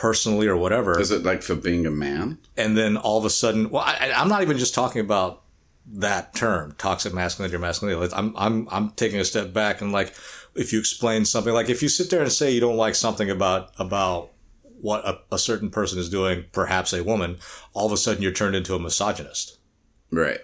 personally 0.00 0.46
or 0.46 0.56
whatever. 0.56 0.98
Is 0.98 1.10
it 1.10 1.24
like 1.24 1.42
for 1.42 1.54
being 1.54 1.84
a 1.84 1.90
man? 1.90 2.38
and 2.56 2.74
then 2.76 2.96
all 2.96 3.18
of 3.18 3.26
a 3.26 3.30
sudden, 3.30 3.68
well, 3.68 3.82
I, 3.84 4.12
I'm 4.16 4.28
not 4.28 4.40
even 4.40 4.56
just 4.56 4.74
talking 4.74 5.02
about 5.02 5.42
that 5.92 6.34
term, 6.34 6.74
toxic 6.78 7.12
masculinity 7.12 7.54
or 7.54 7.58
masculinity. 7.58 8.14
I'm, 8.14 8.34
I'm, 8.34 8.66
I'm 8.70 8.90
taking 8.92 9.20
a 9.20 9.26
step 9.26 9.52
back 9.52 9.82
and 9.82 9.92
like, 9.92 10.14
if 10.54 10.72
you 10.72 10.78
explain 10.78 11.26
something, 11.26 11.52
like 11.52 11.68
if 11.68 11.82
you 11.82 11.90
sit 11.90 12.08
there 12.08 12.22
and 12.22 12.32
say 12.32 12.50
you 12.50 12.60
don't 12.60 12.78
like 12.78 12.94
something 12.94 13.30
about, 13.30 13.74
about 13.78 14.30
what 14.80 15.06
a, 15.06 15.20
a 15.34 15.38
certain 15.38 15.68
person 15.68 15.98
is 15.98 16.08
doing, 16.08 16.46
perhaps 16.52 16.94
a 16.94 17.04
woman, 17.04 17.36
all 17.74 17.84
of 17.84 17.92
a 17.92 17.98
sudden 17.98 18.22
you're 18.22 18.32
turned 18.32 18.56
into 18.56 18.74
a 18.74 18.78
misogynist. 18.78 19.58
Right. 20.10 20.40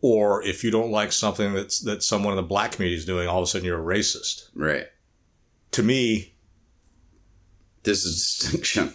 Or 0.00 0.44
if 0.44 0.62
you 0.62 0.70
don't 0.70 0.92
like 0.92 1.10
something 1.10 1.54
that's 1.54 1.80
that 1.80 2.04
someone 2.04 2.32
in 2.32 2.36
the 2.36 2.42
black 2.42 2.72
community 2.72 2.96
is 2.96 3.04
doing, 3.04 3.26
all 3.26 3.38
of 3.38 3.44
a 3.44 3.46
sudden 3.46 3.66
you're 3.66 3.80
a 3.80 3.98
racist. 3.98 4.48
Right. 4.54 4.86
To 5.72 5.82
me, 5.82 6.31
There's 7.82 8.04
a 8.04 8.08
distinction 8.08 8.94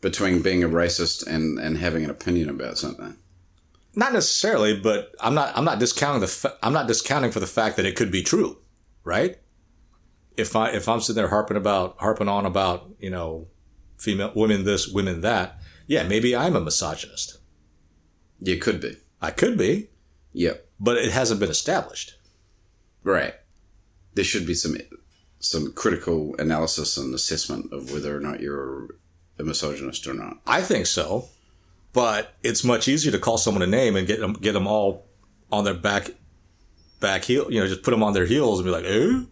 between 0.00 0.42
being 0.42 0.62
a 0.64 0.68
racist 0.68 1.26
and, 1.26 1.58
and 1.58 1.76
having 1.78 2.04
an 2.04 2.10
opinion 2.10 2.48
about 2.48 2.78
something. 2.78 3.16
not 3.94 4.12
necessarily, 4.12 4.78
but 4.78 5.12
I'm 5.20 5.34
not 5.34 5.56
I'm 5.56 5.64
not 5.64 5.78
discounting 5.80 6.20
the 6.20 6.28
fa- 6.28 6.56
I'm 6.62 6.72
not 6.72 6.86
discounting 6.86 7.30
for 7.32 7.40
the 7.40 7.46
fact 7.46 7.76
that 7.76 7.86
it 7.86 7.96
could 7.96 8.10
be 8.12 8.22
true, 8.22 8.58
right? 9.04 9.38
If 10.36 10.54
I 10.54 10.70
if 10.70 10.88
I'm 10.88 11.00
sitting 11.00 11.16
there 11.20 11.28
harping 11.30 11.56
about 11.56 11.96
harping 11.98 12.28
on 12.28 12.46
about 12.46 12.88
you 13.00 13.10
know 13.10 13.48
female 13.98 14.32
women 14.36 14.64
this 14.64 14.86
women 14.88 15.20
that, 15.22 15.58
yeah, 15.88 16.04
maybe 16.04 16.34
I'm 16.36 16.54
a 16.56 16.60
misogynist. 16.60 17.38
You 18.40 18.56
could 18.56 18.80
be. 18.80 18.96
I 19.20 19.32
could 19.32 19.58
be, 19.58 19.88
Yep. 20.32 20.64
but 20.78 20.96
it 20.96 21.10
hasn't 21.10 21.40
been 21.40 21.50
established. 21.50 22.14
Right. 23.02 23.34
There 24.14 24.22
should 24.24 24.46
be 24.46 24.54
some 24.54 24.76
some 25.40 25.72
critical 25.72 26.34
analysis 26.38 26.96
and 26.96 27.14
assessment 27.14 27.72
of 27.72 27.92
whether 27.92 28.16
or 28.16 28.20
not 28.20 28.40
you're 28.40 28.96
a 29.38 29.44
misogynist 29.44 30.06
or 30.06 30.14
not. 30.14 30.38
I 30.46 30.62
think 30.62 30.86
so, 30.86 31.28
but 31.92 32.34
it's 32.42 32.64
much 32.64 32.88
easier 32.88 33.12
to 33.12 33.18
call 33.18 33.38
someone 33.38 33.62
a 33.62 33.66
name 33.66 33.96
and 33.96 34.06
get 34.06 34.20
them 34.20 34.32
get 34.34 34.52
them 34.52 34.66
all 34.66 35.06
on 35.50 35.64
their 35.64 35.74
back 35.74 36.10
back 37.00 37.24
heel, 37.24 37.50
you 37.50 37.60
know, 37.60 37.66
just 37.66 37.82
put 37.82 37.92
them 37.92 38.02
on 38.02 38.12
their 38.12 38.26
heels 38.26 38.58
and 38.58 38.66
be 38.66 38.72
like, 38.72 38.84
"Eh?" 38.84 39.22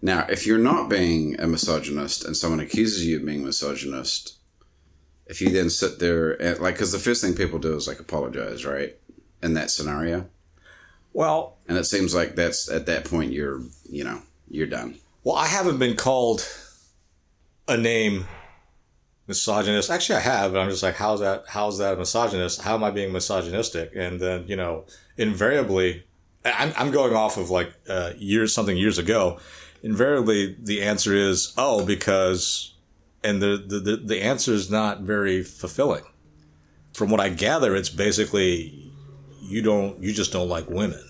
Now, 0.00 0.26
if 0.28 0.46
you're 0.46 0.58
not 0.58 0.88
being 0.88 1.38
a 1.40 1.46
misogynist 1.46 2.24
and 2.24 2.36
someone 2.36 2.60
accuses 2.60 3.06
you 3.06 3.18
of 3.18 3.24
being 3.24 3.44
misogynist, 3.44 4.38
if 5.26 5.40
you 5.40 5.50
then 5.50 5.70
sit 5.70 6.00
there 6.00 6.32
and 6.42 6.58
like, 6.58 6.74
because 6.74 6.92
the 6.92 6.98
first 6.98 7.22
thing 7.22 7.34
people 7.34 7.58
do 7.58 7.74
is 7.74 7.86
like 7.86 8.00
apologize, 8.00 8.64
right? 8.64 8.96
In 9.42 9.54
that 9.54 9.70
scenario, 9.70 10.28
Well, 11.12 11.58
and 11.68 11.76
it 11.76 11.84
seems 11.84 12.14
like 12.14 12.36
that's 12.36 12.70
at 12.70 12.86
that 12.86 13.04
point 13.04 13.32
you're, 13.32 13.60
you 13.88 14.04
know, 14.04 14.22
you're 14.52 14.66
done. 14.66 14.96
Well, 15.24 15.36
I 15.36 15.46
haven't 15.46 15.78
been 15.78 15.96
called 15.96 16.46
a 17.66 17.76
name 17.76 18.26
misogynist. 19.26 19.90
Actually, 19.90 20.16
I 20.16 20.20
have, 20.20 20.52
but 20.52 20.60
I'm 20.60 20.68
just 20.68 20.82
like, 20.82 20.96
how's 20.96 21.20
that? 21.20 21.44
How's 21.48 21.78
that 21.78 21.98
misogynist? 21.98 22.62
How 22.62 22.74
am 22.74 22.84
I 22.84 22.90
being 22.90 23.12
misogynistic? 23.12 23.92
And 23.96 24.20
then, 24.20 24.44
you 24.46 24.56
know, 24.56 24.84
invariably, 25.16 26.04
I'm, 26.44 26.72
I'm 26.76 26.90
going 26.90 27.14
off 27.14 27.38
of 27.38 27.50
like 27.50 27.72
uh, 27.88 28.12
years, 28.18 28.52
something 28.54 28.76
years 28.76 28.98
ago. 28.98 29.38
Invariably, 29.82 30.56
the 30.60 30.82
answer 30.82 31.14
is, 31.14 31.54
oh, 31.56 31.84
because, 31.86 32.74
and 33.24 33.40
the, 33.40 33.56
the, 33.66 33.80
the, 33.80 33.96
the 33.96 34.20
answer 34.20 34.52
is 34.52 34.70
not 34.70 35.00
very 35.00 35.42
fulfilling. 35.42 36.04
From 36.92 37.10
what 37.10 37.20
I 37.20 37.30
gather, 37.30 37.74
it's 37.74 37.88
basically, 37.88 38.92
you 39.40 39.62
don't, 39.62 40.02
you 40.02 40.12
just 40.12 40.32
don't 40.32 40.48
like 40.48 40.68
women. 40.68 41.02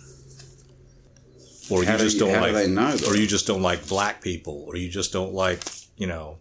Or 1.70 1.84
How 1.84 1.92
you 1.92 1.98
just 1.98 2.14
you- 2.14 2.20
don't 2.20 2.34
how 2.34 2.46
do 2.46 2.52
like, 2.52 2.66
they 2.66 2.70
know, 2.70 2.96
or 3.06 3.16
you 3.16 3.26
just 3.26 3.46
don't 3.46 3.62
like 3.62 3.86
black 3.88 4.20
people, 4.20 4.64
or 4.66 4.76
you 4.76 4.88
just 4.88 5.12
don't 5.12 5.32
like, 5.32 5.62
you 5.96 6.06
know, 6.06 6.38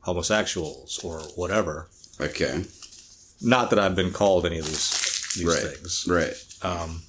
homosexuals 0.00 1.00
or 1.04 1.20
whatever. 1.36 1.88
Okay, 2.20 2.64
Not 3.42 3.70
that 3.70 3.78
I've 3.78 3.96
been 3.96 4.12
called 4.12 4.46
any 4.46 4.58
of 4.58 4.66
these 4.66 5.34
these 5.36 5.44
right, 5.46 5.58
things. 5.76 6.06
right. 6.08 6.34
Um, 6.62 7.02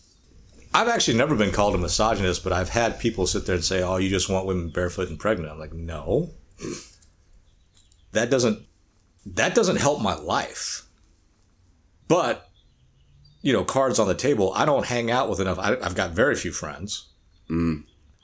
I've 0.73 0.87
actually 0.87 1.17
never 1.17 1.35
been 1.35 1.51
called 1.51 1.75
a 1.75 1.77
misogynist, 1.77 2.43
but 2.43 2.53
I've 2.53 2.69
had 2.69 2.99
people 2.99 3.27
sit 3.27 3.45
there 3.45 3.55
and 3.55 3.63
say, 3.65 3.81
"Oh, 3.83 3.97
you 3.97 4.09
just 4.09 4.29
want 4.29 4.45
women 4.45 4.69
barefoot 4.69 5.09
and 5.09 5.19
pregnant." 5.19 5.51
I'm 5.51 5.59
like, 5.59 5.73
no, 5.73 6.29
that 8.13 8.29
doesn't 8.29 8.65
that 9.25 9.53
doesn't 9.53 9.77
help 9.77 10.01
my 10.01 10.15
life. 10.15 10.83
But 12.07 12.47
you 13.41 13.53
know, 13.53 13.63
cards 13.63 13.99
on 13.99 14.07
the 14.07 14.15
table. 14.15 14.53
I 14.55 14.65
don't 14.65 14.85
hang 14.85 15.09
out 15.11 15.29
with 15.29 15.39
enough. 15.39 15.57
I, 15.59 15.75
I've 15.81 15.95
got 15.95 16.11
very 16.11 16.35
few 16.35 16.51
friends. 16.51 17.07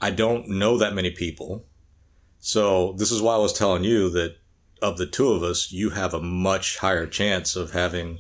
I 0.01 0.11
don't 0.11 0.49
know 0.49 0.77
that 0.77 0.93
many 0.93 1.11
people. 1.11 1.65
So 2.39 2.93
this 2.93 3.11
is 3.11 3.21
why 3.21 3.35
I 3.35 3.39
was 3.39 3.53
telling 3.53 3.83
you 3.83 4.09
that 4.11 4.37
of 4.81 4.97
the 4.97 5.07
two 5.07 5.29
of 5.29 5.43
us, 5.43 5.71
you 5.71 5.89
have 5.91 6.13
a 6.13 6.21
much 6.21 6.77
higher 6.77 7.07
chance 7.07 7.55
of 7.55 7.71
having 7.71 8.19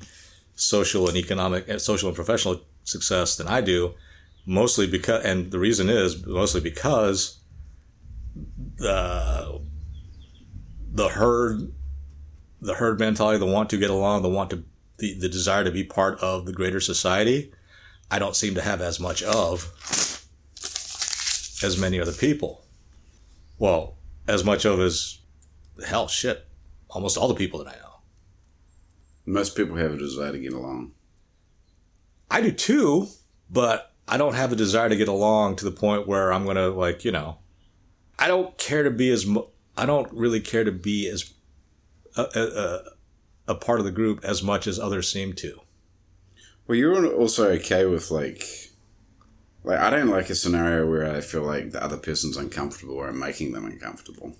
social 0.55 1.07
and 1.07 1.15
economic, 1.15 1.69
uh, 1.69 1.77
social 1.77 2.09
and 2.09 2.15
professional 2.15 2.61
success 2.83 3.37
than 3.37 3.47
I 3.47 3.61
do. 3.61 3.93
Mostly 4.45 4.87
because, 4.87 5.23
and 5.25 5.51
the 5.51 5.59
reason 5.59 5.89
is 5.89 6.25
mostly 6.25 6.61
because 6.61 7.39
the 8.77 9.61
the 10.93 11.09
herd, 11.09 11.73
the 12.61 12.75
herd 12.75 12.99
mentality, 12.99 13.37
the 13.37 13.45
want 13.45 13.69
to 13.69 13.77
get 13.77 13.89
along, 13.89 14.23
the 14.23 14.29
want 14.29 14.49
to, 14.49 14.63
the, 14.97 15.13
the 15.19 15.29
desire 15.29 15.63
to 15.63 15.71
be 15.71 15.83
part 15.83 16.17
of 16.19 16.45
the 16.45 16.53
greater 16.53 16.79
society, 16.79 17.51
I 18.09 18.19
don't 18.19 18.35
seem 18.35 18.55
to 18.55 18.61
have 18.61 18.81
as 18.81 18.99
much 18.99 19.21
of 19.21 19.71
as 21.63 21.77
many 21.77 21.99
other 21.99 22.13
people. 22.13 22.63
Well, 23.57 23.97
as 24.27 24.43
much 24.43 24.65
of 24.65 24.79
as 24.79 25.19
hell, 25.85 26.07
shit, 26.07 26.45
almost 26.89 27.17
all 27.17 27.27
the 27.27 27.33
people 27.33 27.63
that 27.63 27.69
I 27.69 27.79
know. 27.79 28.01
Most 29.25 29.55
people 29.55 29.75
have 29.77 29.93
a 29.93 29.97
desire 29.97 30.31
to 30.31 30.39
get 30.39 30.53
along. 30.53 30.93
I 32.29 32.41
do 32.41 32.51
too, 32.51 33.07
but 33.49 33.93
I 34.07 34.17
don't 34.17 34.35
have 34.35 34.51
a 34.51 34.55
desire 34.55 34.89
to 34.89 34.95
get 34.95 35.07
along 35.07 35.57
to 35.57 35.65
the 35.65 35.71
point 35.71 36.07
where 36.07 36.31
I'm 36.31 36.45
gonna 36.45 36.69
like, 36.69 37.03
you 37.03 37.11
know, 37.11 37.39
I 38.19 38.27
don't 38.27 38.57
care 38.57 38.83
to 38.83 38.91
be 38.91 39.09
as 39.09 39.25
mu- 39.25 39.47
I 39.75 39.85
don't 39.85 40.11
really 40.13 40.39
care 40.39 40.63
to 40.63 40.71
be 40.71 41.07
as 41.07 41.33
a, 42.15 42.25
a, 42.35 42.41
a, 42.41 42.83
a 43.49 43.55
part 43.55 43.79
of 43.79 43.85
the 43.85 43.91
group 43.91 44.23
as 44.23 44.41
much 44.41 44.65
as 44.65 44.79
others 44.79 45.11
seem 45.11 45.33
to. 45.33 45.61
Well, 46.67 46.77
you're 46.77 47.13
also 47.13 47.49
okay 47.51 47.85
with 47.85 48.11
like, 48.11 48.43
like 49.67 49.79
I 49.79 49.89
don't 49.89 50.07
like 50.07 50.29
a 50.29 50.35
scenario 50.35 50.89
where 50.89 51.13
I 51.13 51.19
feel 51.19 51.43
like 51.43 51.71
the 51.71 51.83
other 51.83 51.97
person's 51.97 52.37
uncomfortable 52.37 52.95
or 52.95 53.09
I'm 53.09 53.19
making 53.19 53.51
them 53.51 53.65
uncomfortable. 53.65 54.33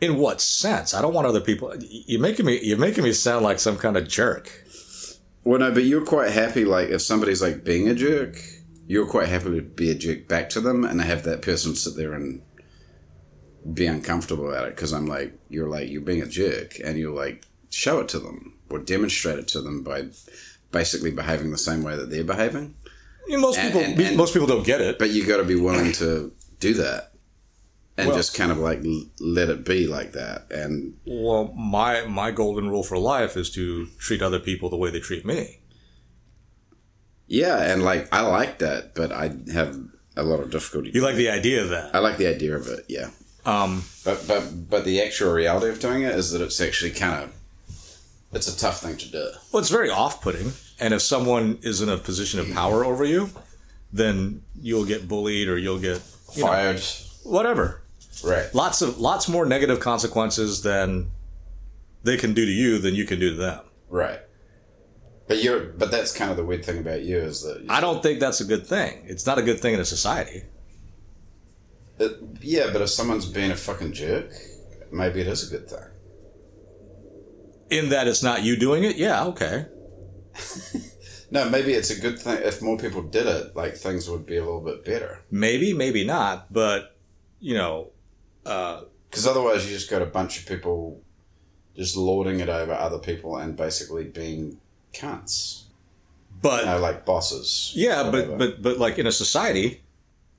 In 0.00 0.18
what 0.18 0.40
sense? 0.40 0.94
I 0.94 1.02
don't 1.02 1.14
want 1.14 1.26
other 1.26 1.40
people. 1.40 1.74
You're 1.80 2.20
making 2.20 2.46
me. 2.46 2.60
You're 2.62 2.78
making 2.78 3.02
me 3.02 3.12
sound 3.12 3.44
like 3.44 3.58
some 3.58 3.76
kind 3.76 3.96
of 3.96 4.06
jerk. 4.06 4.64
Well, 5.42 5.58
no, 5.58 5.72
but 5.72 5.84
you're 5.84 6.04
quite 6.04 6.30
happy. 6.30 6.64
Like 6.64 6.90
if 6.90 7.02
somebody's 7.02 7.42
like 7.42 7.64
being 7.64 7.88
a 7.88 7.94
jerk, 7.94 8.38
you're 8.86 9.06
quite 9.06 9.28
happy 9.28 9.56
to 9.56 9.62
be 9.62 9.90
a 9.90 9.96
jerk 9.96 10.28
back 10.28 10.48
to 10.50 10.60
them 10.60 10.84
and 10.84 11.00
have 11.00 11.24
that 11.24 11.42
person 11.42 11.74
sit 11.74 11.96
there 11.96 12.12
and 12.12 12.40
be 13.74 13.86
uncomfortable 13.86 14.48
about 14.48 14.68
it 14.68 14.76
because 14.76 14.92
I'm 14.92 15.06
like, 15.06 15.36
you're 15.48 15.68
like 15.68 15.90
you're 15.90 16.02
being 16.02 16.22
a 16.22 16.26
jerk 16.26 16.78
and 16.84 16.96
you're 16.96 17.14
like 17.14 17.44
show 17.70 17.98
it 17.98 18.08
to 18.10 18.20
them 18.20 18.54
or 18.70 18.78
demonstrate 18.78 19.40
it 19.40 19.48
to 19.48 19.60
them 19.60 19.82
by 19.82 20.04
basically 20.70 21.10
behaving 21.10 21.50
the 21.50 21.58
same 21.58 21.82
way 21.82 21.96
that 21.96 22.10
they're 22.10 22.22
behaving. 22.22 22.76
Most 23.28 23.58
And- 23.58 23.66
people. 23.72 23.80
and- 23.82 24.00
and- 24.00 24.16
most 24.16 24.32
people 24.32 24.46
don't 24.48 24.64
get 24.66 24.80
it. 24.80 24.98
But 24.98 25.10
you 25.10 25.24
got 25.26 25.38
to 25.38 25.44
be 25.44 25.56
willing 25.56 25.92
to 25.94 26.32
do 26.60 26.74
that 26.74 27.12
and 27.98 28.08
Well- 28.08 28.16
just 28.16 28.34
kind 28.34 28.50
of 28.52 28.58
like 28.58 28.80
let 29.20 29.48
it 29.50 29.64
be 29.64 29.86
like 29.86 30.12
that. 30.12 30.46
And 30.50 30.94
Well, 31.06 31.52
my 31.56 32.06
my 32.06 32.30
golden 32.30 32.68
rule 32.70 32.82
for 32.82 32.98
life 32.98 33.36
is 33.36 33.50
to 33.50 33.88
treat 33.98 34.22
other 34.22 34.38
people 34.38 34.68
the 34.70 34.76
way 34.76 34.90
they 34.90 35.00
treat 35.00 35.24
me. 35.26 35.58
yeah, 37.26 37.60
and 37.72 37.82
like 37.82 38.08
I 38.12 38.20
like 38.20 38.58
that, 38.60 38.94
but 38.94 39.10
I 39.12 39.32
have 39.52 39.78
a 40.16 40.22
lot 40.22 40.40
of 40.40 40.50
difficulty. 40.50 40.90
You 40.94 41.02
like 41.02 41.16
the 41.16 41.28
idea 41.28 41.62
of 41.62 41.68
that? 41.70 41.94
I 41.94 41.98
like 41.98 42.16
the 42.18 42.26
idea 42.28 42.56
of 42.56 42.66
it, 42.68 42.84
yeah. 42.88 43.10
Um, 43.44 43.84
But 44.04 44.26
but 44.26 44.68
but 44.70 44.84
the 44.84 45.00
actual 45.02 45.32
reality 45.32 45.68
of 45.68 45.80
doing 45.80 46.02
it 46.02 46.14
is 46.14 46.30
that 46.32 46.40
it's 46.42 46.60
actually 46.60 46.92
kind 46.92 47.24
of 47.24 47.30
it's 48.32 48.48
a 48.48 48.56
tough 48.56 48.80
thing 48.82 48.96
to 48.96 49.08
do. 49.10 49.30
well, 49.52 49.60
it's 49.60 49.70
very 49.70 49.88
off-putting, 49.90 50.52
and 50.78 50.92
if 50.94 51.02
someone 51.02 51.58
is 51.62 51.80
in 51.80 51.88
a 51.88 51.96
position 51.96 52.40
of 52.40 52.50
power 52.52 52.84
over 52.84 53.04
you, 53.04 53.30
then 53.92 54.42
you'll 54.60 54.84
get 54.84 55.08
bullied 55.08 55.48
or 55.48 55.56
you'll 55.58 55.78
get 55.78 56.02
you 56.34 56.42
know, 56.42 56.48
Fired, 56.48 56.82
whatever. 57.24 57.82
right? 58.24 58.52
Lots 58.54 58.82
of 58.82 58.98
lots 58.98 59.28
more 59.28 59.46
negative 59.46 59.80
consequences 59.80 60.62
than 60.62 61.10
they 62.02 62.16
can 62.16 62.34
do 62.34 62.44
to 62.44 62.50
you 62.52 62.78
than 62.78 62.94
you 62.94 63.04
can 63.06 63.18
do 63.18 63.30
to 63.30 63.36
them. 63.36 63.60
Right. 63.88 64.20
But 65.28 65.42
you're 65.42 65.60
but 65.60 65.90
that's 65.90 66.16
kind 66.16 66.30
of 66.30 66.36
the 66.36 66.44
weird 66.44 66.64
thing 66.64 66.78
about 66.78 67.02
you 67.02 67.16
is 67.18 67.42
that 67.42 67.64
I 67.68 67.80
don't 67.80 68.02
think 68.02 68.20
that's 68.20 68.40
a 68.40 68.44
good 68.44 68.66
thing. 68.66 69.04
It's 69.06 69.26
not 69.26 69.38
a 69.38 69.42
good 69.42 69.60
thing 69.60 69.74
in 69.74 69.80
a 69.80 69.84
society. 69.84 70.44
it, 71.98 72.12
yeah, 72.40 72.68
but 72.72 72.82
if 72.82 72.90
someone's 72.90 73.26
being 73.26 73.50
a 73.50 73.56
fucking 73.56 73.92
jerk, 73.92 74.30
maybe 74.92 75.20
it 75.22 75.26
is 75.26 75.50
a 75.50 75.56
good 75.58 75.68
thing. 75.68 75.84
In 77.70 77.88
that 77.88 78.06
it's 78.06 78.22
not 78.22 78.44
you 78.44 78.56
doing 78.56 78.84
it. 78.84 78.96
Yeah, 78.96 79.24
okay. 79.26 79.66
No, 81.30 81.50
maybe 81.50 81.72
it's 81.72 81.90
a 81.90 82.00
good 82.00 82.18
thing 82.20 82.38
if 82.42 82.62
more 82.62 82.78
people 82.78 83.02
did 83.02 83.26
it. 83.26 83.56
Like 83.56 83.76
things 83.76 84.08
would 84.08 84.26
be 84.26 84.36
a 84.36 84.44
little 84.44 84.60
bit 84.60 84.84
better. 84.84 85.22
Maybe, 85.30 85.72
maybe 85.74 86.04
not. 86.04 86.52
But 86.52 86.96
you 87.40 87.54
know, 87.54 87.90
uh, 88.44 88.82
Because 89.10 89.26
otherwise, 89.26 89.68
you 89.68 89.76
just 89.76 89.90
got 89.90 90.02
a 90.02 90.06
bunch 90.06 90.38
of 90.38 90.46
people 90.46 91.00
just 91.76 91.96
lording 91.96 92.40
it 92.40 92.48
over 92.48 92.72
other 92.72 92.98
people 92.98 93.36
and 93.36 93.56
basically 93.56 94.04
being 94.04 94.58
cunts, 94.94 95.64
but 96.40 96.60
you 96.60 96.66
know, 96.70 96.78
like 96.78 97.04
bosses. 97.04 97.72
Yeah, 97.74 98.08
but 98.10 98.38
but 98.38 98.62
but 98.62 98.78
like 98.78 98.98
in 98.98 99.06
a 99.06 99.12
society, 99.12 99.82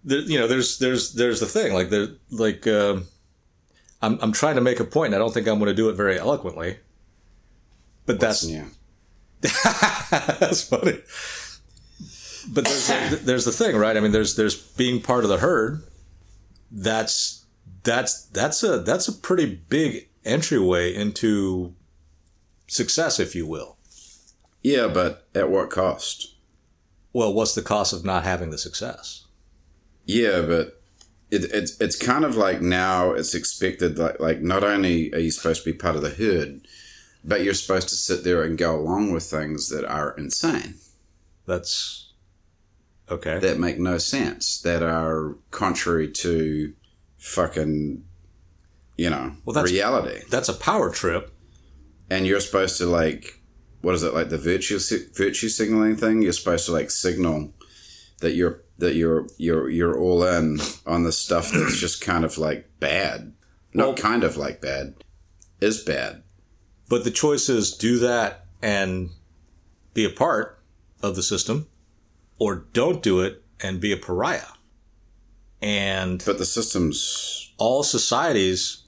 there, 0.03 0.19
you 0.19 0.39
know, 0.39 0.47
there's 0.47 0.79
there's 0.79 1.13
there's 1.13 1.39
the 1.39 1.45
thing 1.45 1.73
like 1.73 1.89
there 1.89 2.07
like 2.31 2.65
um 2.65 3.05
I'm 4.01 4.17
I'm 4.21 4.31
trying 4.31 4.55
to 4.55 4.61
make 4.61 4.79
a 4.79 4.85
point. 4.85 5.13
I 5.13 5.17
don't 5.17 5.33
think 5.33 5.47
I'm 5.47 5.59
going 5.59 5.69
to 5.69 5.75
do 5.75 5.89
it 5.89 5.93
very 5.93 6.17
eloquently, 6.17 6.77
but 8.05 8.19
that's 8.19 8.43
yeah, 8.45 8.65
That's 9.41 10.63
funny. 10.63 10.99
But 12.49 12.65
there's 12.65 12.87
the, 12.87 13.19
there's 13.23 13.45
the 13.45 13.51
thing, 13.51 13.75
right? 13.75 13.97
I 13.97 13.99
mean, 13.99 14.11
there's 14.11 14.35
there's 14.35 14.55
being 14.55 15.01
part 15.01 15.23
of 15.23 15.29
the 15.29 15.37
herd. 15.37 15.83
That's 16.71 17.45
that's 17.83 18.25
that's 18.25 18.63
a 18.63 18.79
that's 18.79 19.07
a 19.07 19.13
pretty 19.13 19.45
big 19.69 20.09
entryway 20.25 20.93
into 20.93 21.75
success, 22.67 23.19
if 23.19 23.35
you 23.35 23.45
will. 23.45 23.77
Yeah, 24.63 24.87
but 24.87 25.27
at 25.35 25.49
what 25.49 25.69
cost? 25.69 26.35
Well, 27.13 27.33
what's 27.33 27.55
the 27.55 27.61
cost 27.61 27.93
of 27.93 28.05
not 28.05 28.23
having 28.23 28.49
the 28.49 28.57
success? 28.57 29.25
Yeah, 30.05 30.41
but 30.41 30.81
it, 31.31 31.45
it's 31.53 31.79
it's 31.79 31.95
kind 31.95 32.23
of 32.23 32.35
like 32.35 32.61
now 32.61 33.11
it's 33.11 33.35
expected 33.35 33.97
like 33.97 34.19
like 34.19 34.41
not 34.41 34.63
only 34.63 35.13
are 35.13 35.19
you 35.19 35.31
supposed 35.31 35.63
to 35.63 35.71
be 35.71 35.77
part 35.77 35.95
of 35.95 36.01
the 36.01 36.09
herd, 36.09 36.61
but 37.27 37.43
you're 37.43 37.53
supposed 37.53 37.89
to 37.89 37.95
sit 37.95 38.23
there 38.23 38.41
and 38.43 38.57
go 38.57 38.75
along 38.79 39.11
with 39.11 39.23
things 39.23 39.69
that 39.69 39.85
are 39.85 40.15
insane. 40.17 40.75
That's 41.45 42.13
okay. 43.11 43.37
That 43.39 43.59
make 43.59 43.77
no 43.79 43.97
sense. 43.99 44.59
That 44.61 44.81
are 44.81 45.35
contrary 45.51 46.09
to 46.23 46.73
fucking 47.17 48.03
you 48.97 49.09
know 49.09 49.35
Well, 49.45 49.53
that's- 49.53 49.71
reality. 49.71 50.21
That's 50.29 50.49
a 50.49 50.53
power 50.53 50.89
trip. 50.89 51.33
and 52.09 52.25
you're 52.25 52.39
supposed 52.39 52.77
to 52.77 52.85
like 52.85 53.41
what 53.81 53.93
is 53.93 54.01
it 54.03 54.13
like 54.13 54.29
the 54.29 54.37
virtue 54.37 54.79
virtue 55.13 55.49
signaling 55.49 55.95
thing 55.97 56.21
you're 56.21 56.31
supposed 56.31 56.65
to 56.65 56.71
like 56.71 56.89
signal 56.89 57.53
that 58.21 58.33
you're 58.33 58.63
that 58.77 58.95
you're 58.95 59.27
you're 59.37 59.69
you're 59.69 59.99
all 59.99 60.23
in 60.23 60.57
on 60.85 61.03
the 61.03 61.11
stuff 61.11 61.51
that's 61.51 61.77
just 61.77 61.99
kind 62.01 62.23
of 62.23 62.37
like 62.37 62.69
bad 62.79 63.33
not 63.73 63.87
Well- 63.87 63.95
kind 63.97 64.23
of 64.23 64.37
like 64.37 64.61
bad 64.61 64.95
is 65.59 65.83
bad 65.83 66.23
But 66.89 67.03
the 67.03 67.11
choice 67.11 67.49
is 67.49 67.73
do 67.75 67.99
that 67.99 68.45
and 68.61 69.09
be 69.93 70.05
a 70.05 70.09
part 70.09 70.59
of 71.01 71.15
the 71.15 71.23
system, 71.23 71.67
or 72.39 72.65
don't 72.73 73.03
do 73.03 73.19
it 73.21 73.43
and 73.61 73.79
be 73.81 73.91
a 73.91 73.97
pariah. 73.97 74.53
And 75.61 76.23
but 76.25 76.37
the 76.37 76.45
system's 76.45 77.51
all 77.57 77.83
societies 77.83 78.83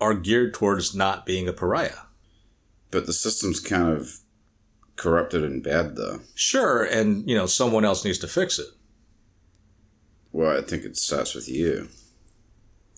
are 0.00 0.14
geared 0.14 0.52
towards 0.54 0.94
not 0.94 1.24
being 1.26 1.48
a 1.48 1.52
pariah. 1.52 2.06
but 2.90 3.06
the 3.06 3.12
system's 3.12 3.60
kind 3.60 3.88
of 3.96 4.18
corrupted 4.96 5.42
and 5.42 5.62
bad 5.62 5.96
though 5.96 6.20
Sure, 6.34 6.82
and 6.84 7.26
you 7.28 7.34
know 7.34 7.46
someone 7.46 7.84
else 7.86 8.04
needs 8.04 8.18
to 8.18 8.28
fix 8.28 8.58
it. 8.58 8.66
well 10.32 10.56
i 10.58 10.60
think 10.60 10.84
it 10.84 10.96
starts 10.98 11.34
with 11.34 11.48
you 11.48 11.88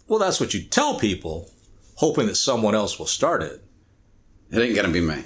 Well, 0.09 0.19
that's 0.19 0.41
what 0.41 0.53
you 0.55 0.63
tell 0.65 0.99
people, 0.99 1.51
hoping 1.97 2.27
that 2.27 2.35
someone 2.37 2.75
else 2.75 2.99
will 2.99 3.07
start 3.07 3.43
it. 3.43 3.63
It 4.53 4.61
ain't 4.61 4.77
gonna 4.77 4.89
be 4.93 5.01
me. 5.01 5.25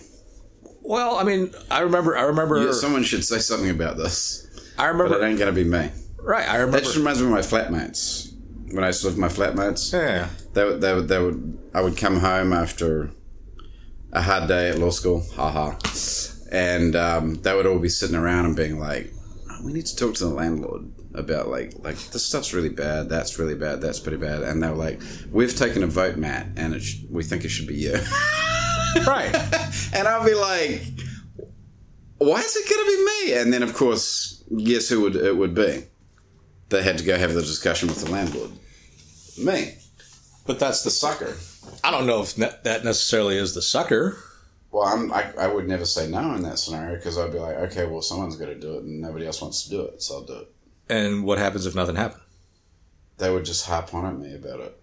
Well, 0.82 1.16
I 1.16 1.24
mean, 1.24 1.52
I 1.70 1.80
remember, 1.80 2.16
I 2.16 2.22
remember, 2.22 2.64
Yeah, 2.64 2.72
someone 2.72 3.02
should 3.02 3.24
say 3.24 3.38
something 3.38 3.70
about 3.70 3.96
this. 3.96 4.46
I 4.78 4.86
but 4.86 4.92
remember, 4.92 5.20
it 5.22 5.28
ain't 5.28 5.38
gonna 5.38 5.52
be 5.52 5.64
me. 5.64 5.90
Right? 6.20 6.48
I 6.48 6.58
that 6.58 6.64
remember. 6.64 6.80
just 6.80 6.96
reminds 6.96 7.20
me 7.20 7.26
of 7.26 7.32
my 7.32 7.40
flatmates. 7.40 8.32
When 8.72 8.82
i 8.82 8.88
used 8.88 9.00
to 9.02 9.08
live 9.08 9.16
with 9.16 9.20
my 9.20 9.28
flatmates. 9.28 9.92
Yeah, 9.92 10.28
They 10.54 10.64
would, 10.64 10.80
they 10.80 10.92
would, 10.94 11.08
they 11.08 11.18
would, 11.22 11.58
I 11.74 11.80
would 11.82 11.96
come 11.96 12.18
home 12.20 12.52
after 12.52 13.10
a 14.12 14.20
hard 14.22 14.48
day 14.48 14.70
at 14.70 14.78
law 14.78 14.90
school, 14.90 15.24
haha, 15.34 15.76
and 16.50 16.96
um, 16.96 17.34
they 17.42 17.54
would 17.54 17.66
all 17.66 17.78
be 17.78 17.88
sitting 17.88 18.16
around 18.16 18.46
and 18.46 18.56
being 18.56 18.78
like, 18.78 19.12
"Oh, 19.50 19.60
"We 19.64 19.72
need 19.72 19.86
to 19.86 19.96
talk 19.96 20.14
to 20.16 20.24
the 20.24 20.30
landlord 20.34 20.90
about 21.14 21.48
like, 21.48 21.74
like 21.80 21.96
this 22.10 22.24
stuff's 22.26 22.52
really 22.54 22.68
bad, 22.68 23.08
that's 23.08 23.38
really 23.38 23.54
bad, 23.54 23.80
that's 23.80 24.00
pretty 24.00 24.16
bad," 24.18 24.42
and 24.42 24.62
they 24.62 24.68
were 24.68 24.74
like, 24.74 25.00
"We've 25.30 25.54
taken 25.54 25.82
a 25.82 25.86
vote, 25.86 26.16
Matt, 26.16 26.46
and 26.56 26.74
it 26.74 26.82
sh- 26.82 27.02
we 27.10 27.22
think 27.24 27.44
it 27.44 27.50
should 27.50 27.66
be 27.68 27.74
you," 27.76 27.94
right. 29.06 29.34
and 29.92 30.08
I'd 30.08 30.24
be 30.24 30.34
like, 30.34 30.82
"Why 32.18 32.40
is 32.40 32.56
it 32.56 32.68
going 32.68 32.84
to 32.84 32.96
be 32.96 33.04
me?" 33.04 33.40
And 33.40 33.52
then, 33.52 33.62
of 33.62 33.74
course, 33.74 34.42
guess 34.56 34.88
who 34.88 35.02
would 35.02 35.16
it 35.16 35.36
would 35.36 35.54
be? 35.54 35.84
They 36.68 36.82
had 36.82 36.98
to 36.98 37.04
go 37.04 37.16
have 37.16 37.34
the 37.34 37.42
discussion 37.42 37.88
with 37.88 38.04
the 38.04 38.10
landlord. 38.10 38.50
Me. 39.38 39.76
But 40.46 40.58
that's 40.58 40.82
the 40.82 40.90
sucker. 40.90 41.36
I 41.84 41.90
don't 41.90 42.06
know 42.06 42.22
if 42.22 42.34
that 42.36 42.84
necessarily 42.84 43.36
is 43.36 43.54
the 43.54 43.62
sucker. 43.62 44.16
Well, 44.70 44.84
I'm, 44.84 45.12
I, 45.12 45.32
I 45.38 45.46
would 45.46 45.68
never 45.68 45.84
say 45.84 46.08
no 46.08 46.34
in 46.34 46.42
that 46.42 46.58
scenario 46.58 46.96
because 46.96 47.18
I'd 47.18 47.32
be 47.32 47.38
like, 47.38 47.56
okay, 47.56 47.86
well, 47.86 48.02
someone's 48.02 48.36
got 48.36 48.46
to 48.46 48.54
do 48.54 48.76
it 48.76 48.84
and 48.84 49.00
nobody 49.00 49.26
else 49.26 49.40
wants 49.40 49.64
to 49.64 49.70
do 49.70 49.82
it, 49.82 50.02
so 50.02 50.16
I'll 50.16 50.22
do 50.24 50.40
it. 50.40 50.48
And 50.88 51.24
what 51.24 51.38
happens 51.38 51.66
if 51.66 51.74
nothing 51.74 51.96
happened? 51.96 52.22
They 53.18 53.32
would 53.32 53.44
just 53.44 53.66
harp 53.66 53.94
on 53.94 54.04
at 54.06 54.18
me 54.18 54.34
about 54.34 54.60
it. 54.60 54.78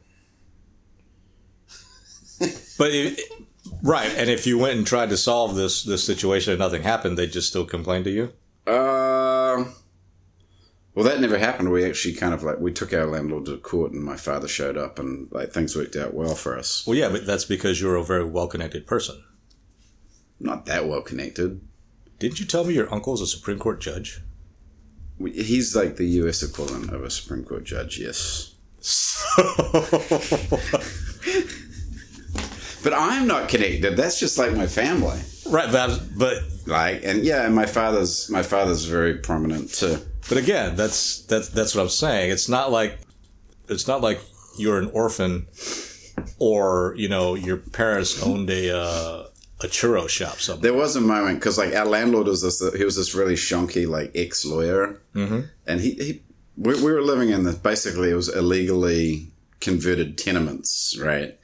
But 2.77 2.91
it, 2.91 3.19
right, 3.83 4.11
and 4.17 4.29
if 4.29 4.47
you 4.47 4.57
went 4.57 4.77
and 4.77 4.87
tried 4.87 5.09
to 5.09 5.17
solve 5.17 5.55
this 5.55 5.83
this 5.83 6.03
situation 6.03 6.53
and 6.53 6.59
nothing 6.59 6.81
happened, 6.81 7.17
they'd 7.17 7.31
just 7.31 7.49
still 7.49 7.65
complain 7.65 8.03
to 8.05 8.09
you. 8.09 8.33
Uh, 8.65 9.65
well, 10.95 11.05
that 11.05 11.19
never 11.19 11.39
happened. 11.39 11.71
We 11.71 11.85
actually 11.85 12.13
kind 12.13 12.33
of 12.33 12.43
like, 12.43 12.59
we 12.59 12.71
took 12.71 12.93
our 12.93 13.05
landlord 13.05 13.45
to 13.45 13.57
court 13.57 13.93
and 13.93 14.03
my 14.03 14.15
father 14.15 14.47
showed 14.47 14.77
up 14.77 14.99
and 14.99 15.27
like 15.31 15.51
things 15.51 15.75
worked 15.75 15.95
out 15.95 16.13
well 16.13 16.35
for 16.35 16.57
us. 16.57 16.85
Well, 16.85 16.95
yeah, 16.95 17.09
but 17.09 17.25
that's 17.25 17.45
because 17.45 17.81
you're 17.81 17.95
a 17.95 18.03
very 18.03 18.25
well 18.25 18.47
connected 18.47 18.85
person. 18.85 19.23
Not 20.39 20.65
that 20.67 20.87
well 20.87 21.01
connected. 21.01 21.61
Didn't 22.19 22.39
you 22.39 22.45
tell 22.45 22.63
me 22.63 22.75
your 22.75 22.93
uncle's 22.93 23.21
a 23.21 23.27
Supreme 23.27 23.59
Court 23.59 23.81
judge? 23.81 24.21
He's 25.19 25.75
like 25.75 25.95
the 25.95 26.05
US 26.05 26.43
equivalent 26.43 26.91
of 26.91 27.03
a 27.03 27.09
Supreme 27.09 27.43
Court 27.43 27.63
judge, 27.63 27.97
yes. 27.97 28.51
But 32.83 32.93
I'm 32.93 33.27
not 33.27 33.49
connected. 33.49 33.95
That's 33.95 34.19
just 34.19 34.37
like 34.37 34.53
my 34.53 34.67
family. 34.67 35.19
right, 35.45 35.71
but, 35.71 36.01
but 36.17 36.37
Like, 36.65 37.01
and 37.03 37.23
yeah, 37.23 37.45
and 37.45 37.55
my 37.55 37.65
father's, 37.65 38.29
my 38.29 38.43
father's 38.43 38.85
very 38.85 39.15
prominent 39.15 39.73
too. 39.73 39.97
but 40.29 40.37
again, 40.37 40.75
that's 40.75 41.23
that's 41.23 41.49
that's 41.49 41.75
what 41.75 41.81
I'm 41.81 41.89
saying. 41.89 42.31
It's 42.31 42.47
not 42.47 42.71
like 42.71 42.99
it's 43.67 43.87
not 43.87 44.01
like 44.01 44.19
you're 44.57 44.79
an 44.79 44.89
orphan, 44.93 45.47
or 46.39 46.93
you 46.97 47.09
know 47.09 47.35
your 47.35 47.57
parents 47.57 48.21
owned 48.23 48.49
a 48.49 48.75
uh, 48.75 49.27
a 49.61 49.67
churro 49.67 50.07
shop 50.07 50.39
somewhere. 50.39 50.61
There 50.61 50.73
was 50.73 50.95
a 50.95 51.01
moment 51.01 51.39
because 51.39 51.57
like 51.57 51.73
our 51.75 51.85
landlord 51.85 52.27
was 52.27 52.41
this 52.41 52.63
he 52.75 52.85
was 52.85 52.95
this 52.95 53.13
really 53.13 53.35
shonky 53.35 53.87
like 53.87 54.11
ex 54.15 54.45
lawyer, 54.45 55.01
mm-hmm. 55.13 55.41
and 55.67 55.81
he, 55.81 55.91
he 55.91 56.21
we, 56.57 56.75
we 56.75 56.91
were 56.91 57.01
living 57.01 57.29
in 57.29 57.43
the 57.43 57.53
basically 57.53 58.11
it 58.11 58.15
was 58.15 58.29
illegally 58.29 59.31
converted 59.59 60.17
tenements, 60.17 60.97
right? 60.99 61.37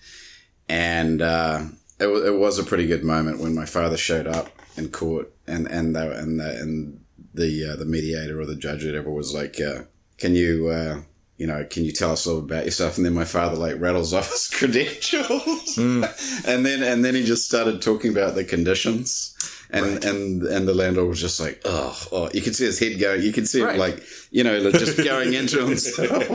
And 0.70 1.22
uh, 1.22 1.64
it 2.00 2.08
was 2.08 2.24
it 2.24 2.36
was 2.36 2.60
a 2.60 2.64
pretty 2.64 2.88
good 2.88 3.04
moment 3.04 3.40
when 3.40 3.56
my 3.56 3.66
father 3.66 3.98
showed 3.98 4.28
up 4.28 4.50
in 4.78 4.90
court, 4.90 5.32
and 5.48 5.68
and 5.68 5.96
they, 5.96 6.08
and 6.08 6.40
the, 6.40 6.62
and 6.62 7.04
the 7.34 7.72
uh, 7.72 7.76
the 7.76 7.86
mediator 7.86 8.40
or 8.40 8.46
the 8.46 8.56
judge 8.56 8.86
or 8.86 8.90
whatever 8.90 9.10
was 9.10 9.34
like, 9.34 9.60
uh, 9.60 9.84
"Can 10.18 10.36
you?" 10.36 10.70
Uh, 10.70 11.02
you 11.38 11.48
know, 11.48 11.64
can 11.64 11.86
you 11.86 11.94
tell 11.94 12.12
us 12.12 12.26
a 12.26 12.30
little 12.30 12.44
about 12.44 12.66
yourself? 12.66 12.98
And 12.98 13.06
then 13.06 13.14
my 13.14 13.24
father 13.24 13.56
like 13.56 13.80
rattles 13.80 14.14
off 14.14 14.30
his 14.30 14.48
credentials, 14.48 15.78
and 15.78 16.66
then 16.66 16.84
and 16.84 17.04
then 17.04 17.16
he 17.16 17.24
just 17.24 17.46
started 17.46 17.82
talking 17.82 18.12
about 18.12 18.36
the 18.36 18.44
conditions, 18.44 19.36
and 19.72 20.04
and 20.04 20.44
and 20.44 20.68
the 20.68 20.74
landlord 20.74 21.08
was 21.10 21.22
just 21.22 21.40
like, 21.40 21.62
oh, 21.66 21.98
oh, 22.12 22.30
you 22.34 22.42
can 22.42 22.54
see 22.54 22.66
his 22.66 22.80
head 22.80 23.00
going, 23.00 23.22
you 23.22 23.32
can 23.32 23.46
see 23.46 23.62
Right. 23.62 23.76
it 23.76 23.80
like, 23.80 24.04
you 24.32 24.44
know, 24.44 24.58
like, 24.60 24.74
just 24.74 24.98
going 24.98 25.34
into 25.34 25.66
himself, 25.66 26.28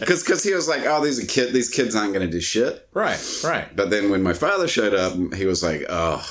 because 0.00 0.22
because 0.22 0.42
he 0.42 0.54
was 0.54 0.68
like, 0.68 0.82
oh, 0.86 1.04
these 1.04 1.22
are 1.22 1.26
kid, 1.26 1.52
these 1.52 1.68
kids 1.68 1.94
aren't 1.96 2.12
going 2.12 2.24
to 2.26 2.30
do 2.32 2.40
shit. 2.40 2.88
Right, 2.94 3.20
right. 3.44 3.74
But 3.74 3.90
then 3.90 4.10
when 4.10 4.22
my 4.22 4.32
father 4.34 4.68
showed 4.68 4.94
up, 4.94 5.14
he 5.34 5.46
was 5.46 5.62
like, 5.62 5.84
oh. 5.88 6.24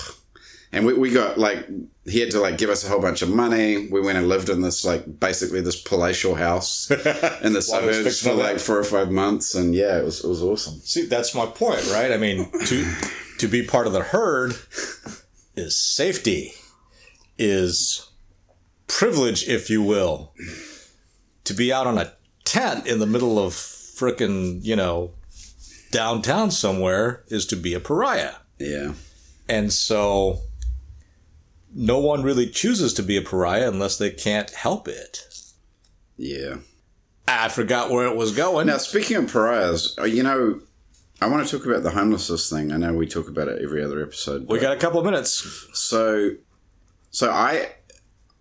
And 0.73 0.85
we, 0.85 0.93
we 0.93 1.11
got 1.11 1.37
like, 1.37 1.67
he 2.05 2.21
had 2.21 2.31
to 2.31 2.39
like 2.39 2.57
give 2.57 2.69
us 2.69 2.85
a 2.85 2.87
whole 2.87 3.01
bunch 3.01 3.21
of 3.21 3.27
money. 3.27 3.89
We 3.89 3.99
went 3.99 4.17
and 4.17 4.29
lived 4.29 4.47
in 4.47 4.61
this 4.61 4.85
like 4.85 5.19
basically 5.19 5.59
this 5.59 5.75
palatial 5.81 6.35
house 6.35 6.89
in 7.43 7.51
the 7.51 7.65
While 7.67 7.81
he 7.81 7.87
was 7.87 8.17
suburbs 8.17 8.21
for 8.21 8.33
like 8.35 8.57
four 8.59 8.77
or 8.79 8.85
five 8.85 9.11
months. 9.11 9.53
And 9.53 9.75
yeah, 9.75 9.97
it 9.97 10.05
was, 10.05 10.23
it 10.23 10.29
was 10.29 10.41
awesome. 10.41 10.75
See, 10.79 11.07
that's 11.07 11.35
my 11.35 11.45
point, 11.45 11.85
right? 11.91 12.13
I 12.13 12.15
mean, 12.17 12.49
to 12.67 12.93
to 13.39 13.47
be 13.49 13.63
part 13.67 13.85
of 13.85 13.91
the 13.91 14.01
herd 14.01 14.53
is 15.61 15.77
safety, 15.79 16.53
is 17.37 18.09
privilege, 18.87 19.47
if 19.47 19.69
you 19.69 19.81
will. 19.81 20.33
To 21.45 21.53
be 21.53 21.71
out 21.71 21.87
on 21.87 21.97
a 21.97 22.13
tent 22.43 22.87
in 22.87 22.99
the 22.99 23.05
middle 23.05 23.39
of 23.39 23.53
frickin', 23.53 24.63
you 24.63 24.75
know, 24.75 25.11
downtown 25.91 26.51
somewhere 26.51 27.23
is 27.27 27.45
to 27.47 27.55
be 27.55 27.73
a 27.73 27.79
pariah. 27.79 28.35
Yeah. 28.59 28.93
And 29.47 29.71
so 29.71 30.39
no 31.73 31.99
one 31.99 32.23
really 32.23 32.49
chooses 32.49 32.93
to 32.95 33.03
be 33.03 33.17
a 33.17 33.21
pariah 33.21 33.69
unless 33.69 33.97
they 33.97 34.11
can't 34.11 34.49
help 34.49 34.87
it. 34.87 35.19
Yeah. 36.17 36.57
I 37.27 37.49
forgot 37.49 37.89
where 37.89 38.07
it 38.07 38.15
was 38.15 38.35
going. 38.35 38.67
Now, 38.67 38.77
speaking 38.77 39.17
of 39.17 39.31
pariahs, 39.31 39.95
uh, 39.97 40.03
you 40.03 40.23
know, 40.23 40.61
I 41.21 41.27
want 41.27 41.47
to 41.47 41.57
talk 41.57 41.67
about 41.67 41.83
the 41.83 41.91
homelessness 41.91 42.49
thing. 42.49 42.71
I 42.71 42.77
know 42.77 42.93
we 42.93 43.05
talk 43.05 43.27
about 43.27 43.47
it 43.47 43.61
every 43.61 43.83
other 43.83 44.01
episode. 44.01 44.47
we 44.49 44.59
got 44.59 44.75
a 44.75 44.79
couple 44.79 44.99
of 44.99 45.05
minutes. 45.05 45.67
So, 45.73 46.31
so 47.11 47.29
I, 47.29 47.69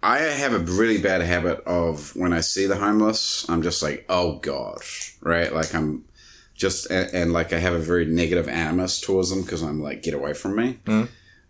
I 0.03 0.19
have 0.21 0.55
a 0.55 0.59
really 0.59 0.97
bad 0.97 1.21
habit 1.21 1.61
of 1.67 2.17
when 2.17 2.33
I 2.33 2.41
see 2.41 2.67
the 2.67 2.77
homeless, 2.77 3.47
I'm 3.51 3.61
just 3.63 3.83
like, 3.83 4.07
oh 4.09 4.39
god, 4.39 4.79
right? 5.21 5.53
Like 5.53 5.75
I'm 5.75 6.07
just, 6.55 6.91
and, 6.91 7.13
and 7.13 7.33
like 7.35 7.53
I 7.53 7.59
have 7.59 7.75
a 7.75 7.79
very 7.79 8.07
negative 8.07 8.49
animus 8.49 8.99
towards 8.99 9.29
them 9.29 9.43
because 9.43 9.61
I'm 9.61 9.83
like, 9.83 10.03
get 10.03 10.15
away 10.15 10.33
from 10.33 10.57
me. 10.57 10.79
Mm. 10.87 11.09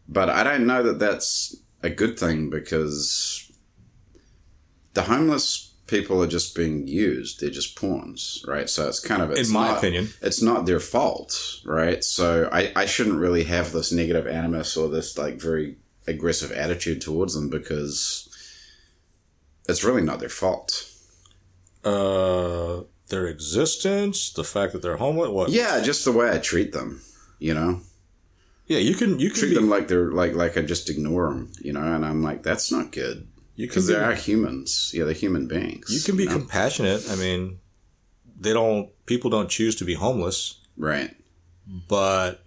But 0.09 0.31
I 0.31 0.43
don't 0.43 0.66
know 0.66 0.83
that 0.83 0.99
that's 0.99 1.55
a 1.85 1.90
good 1.90 2.19
thing 2.19 2.51
because 2.51 3.53
the 4.95 5.03
homeless 5.03 5.69
people 5.90 6.22
are 6.22 6.26
just 6.29 6.55
being 6.55 6.87
used. 6.87 7.40
They're 7.40 7.50
just 7.50 7.76
pawns, 7.76 8.44
right? 8.46 8.70
So 8.70 8.88
it's 8.88 9.00
kind 9.00 9.20
of, 9.20 9.31
it's 9.33 9.48
In 9.48 9.55
my 9.55 9.68
not- 9.68 9.79
opinion. 9.79 10.09
it's 10.22 10.40
not 10.40 10.64
their 10.64 10.81
fault, 10.81 11.61
right? 11.64 12.03
So 12.05 12.48
I, 12.53 12.72
I 12.76 12.87
shouldn't 12.87 13.18
really 13.18 13.44
have 13.44 13.72
this 13.72 13.90
negative 13.92 14.26
animus 14.26 14.76
or 14.76 14.88
this 14.88 15.18
like 15.18 15.40
very 15.40 15.76
aggressive 16.07 16.53
attitude 16.53 17.00
towards 17.00 17.35
them 17.35 17.50
because 17.50 18.29
it's 19.68 19.85
really 19.85 20.03
not 20.03 20.20
their 20.20 20.29
fault. 20.29 20.87
Uh, 21.85 22.83
their 23.09 23.26
existence, 23.26 24.33
the 24.33 24.44
fact 24.44 24.72
that 24.72 24.83
they're 24.83 24.96
homeless. 24.98 25.31
What? 25.31 25.50
Yeah, 25.50 25.81
just 25.83 26.05
the 26.05 26.12
way 26.12 26.31
I 26.31 26.38
treat 26.38 26.72
them, 26.72 27.00
you 27.38 27.55
know, 27.55 27.81
yeah. 28.66 28.79
You 28.79 28.94
can 28.94 29.18
you 29.18 29.31
can 29.31 29.38
treat 29.40 29.48
be, 29.50 29.55
them 29.57 29.68
like 29.70 29.88
they're 29.88 30.12
like 30.12 30.35
like 30.35 30.57
I 30.59 30.62
just 30.62 30.88
ignore 30.90 31.31
them, 31.31 31.50
you 31.61 31.72
know, 31.72 31.81
and 31.83 32.05
I'm 32.05 32.22
like 32.22 32.42
that's 32.42 32.70
not 32.70 32.92
good 32.92 33.26
you 33.26 33.26
can 33.26 33.39
because 33.57 33.89
be, 33.89 33.95
they 33.95 34.01
are 34.01 34.15
humans. 34.15 34.93
Yeah, 34.95 35.05
they're 35.05 35.15
human 35.15 35.47
beings. 35.47 35.91
you 35.91 36.01
can 36.01 36.17
be 36.17 36.27
know? 36.27 36.33
compassionate. 36.33 37.07
I 37.11 37.17
mean, 37.17 37.59
they 38.39 38.53
don't. 38.53 38.91
People 39.07 39.31
don't 39.31 39.51
choose 39.51 39.75
to 39.77 39.85
be 39.85 39.95
homeless, 39.95 40.61
right, 40.77 41.15
but 41.89 42.43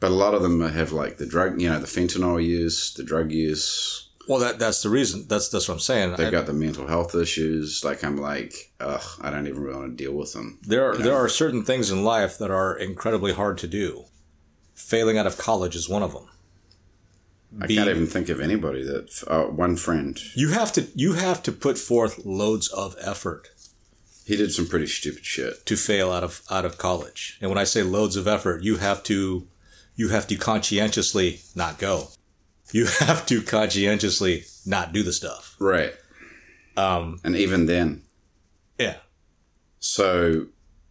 but 0.00 0.10
a 0.10 0.14
lot 0.14 0.34
of 0.34 0.42
them 0.42 0.60
have 0.60 0.92
like 0.92 1.18
the 1.18 1.26
drug, 1.26 1.60
you 1.60 1.68
know, 1.68 1.78
the 1.78 1.86
fentanyl 1.86 2.42
use, 2.42 2.94
the 2.94 3.02
drug 3.02 3.30
use. 3.30 4.08
well, 4.28 4.38
that 4.40 4.58
that's 4.58 4.82
the 4.82 4.88
reason. 4.88 5.26
That's 5.28 5.48
that's 5.48 5.68
what 5.68 5.74
I'm 5.74 5.80
saying. 5.80 6.16
They've 6.16 6.28
I- 6.28 6.30
got 6.30 6.46
the 6.46 6.52
mental 6.52 6.86
health 6.86 7.14
issues. 7.14 7.84
Like 7.84 8.02
I'm 8.04 8.16
like, 8.16 8.72
ugh, 8.80 9.02
I 9.20 9.30
don't 9.30 9.46
even 9.46 9.62
really 9.62 9.78
want 9.78 9.96
to 9.96 10.04
deal 10.04 10.14
with 10.14 10.32
them. 10.32 10.58
There 10.62 10.84
are 10.88 10.92
you 10.94 10.98
know? 11.00 11.04
there 11.04 11.16
are 11.16 11.28
certain 11.28 11.64
things 11.64 11.90
in 11.90 12.04
life 12.04 12.38
that 12.38 12.50
are 12.50 12.76
incredibly 12.76 13.32
hard 13.32 13.58
to 13.58 13.66
do. 13.66 14.04
Failing 14.74 15.18
out 15.18 15.26
of 15.26 15.36
college 15.36 15.76
is 15.76 15.88
one 15.88 16.02
of 16.02 16.12
them. 16.12 16.26
I 17.60 17.66
Be- 17.66 17.74
can't 17.76 17.88
even 17.90 18.06
think 18.06 18.28
of 18.28 18.40
anybody 18.40 18.84
that 18.84 19.24
uh, 19.26 19.44
one 19.44 19.76
friend. 19.76 20.18
You 20.36 20.50
have 20.50 20.72
to 20.74 20.86
you 20.94 21.14
have 21.14 21.42
to 21.44 21.52
put 21.52 21.78
forth 21.78 22.24
loads 22.24 22.68
of 22.68 22.94
effort 23.00 23.48
He 24.24 24.36
did 24.36 24.52
some 24.52 24.66
pretty 24.68 24.86
stupid 24.86 25.24
shit. 25.24 25.66
to 25.66 25.76
fail 25.76 26.12
out 26.12 26.22
of 26.22 26.42
out 26.50 26.64
of 26.64 26.78
college. 26.78 27.38
And 27.40 27.50
when 27.50 27.58
I 27.58 27.64
say 27.64 27.82
loads 27.82 28.16
of 28.16 28.28
effort, 28.28 28.62
you 28.62 28.76
have 28.76 29.02
to 29.04 29.48
you 29.96 30.08
have 30.10 30.26
to 30.28 30.36
conscientiously 30.36 31.40
not 31.56 31.78
go. 31.78 32.08
You 32.72 32.86
have 33.00 33.26
to 33.26 33.42
conscientiously 33.42 34.44
not 34.64 34.92
do 34.92 35.02
the 35.02 35.12
stuff. 35.12 35.56
Right. 35.58 35.92
Um, 36.76 37.18
And 37.24 37.34
even 37.36 37.66
then, 37.66 38.02
yeah. 38.78 38.96
so 39.80 40.46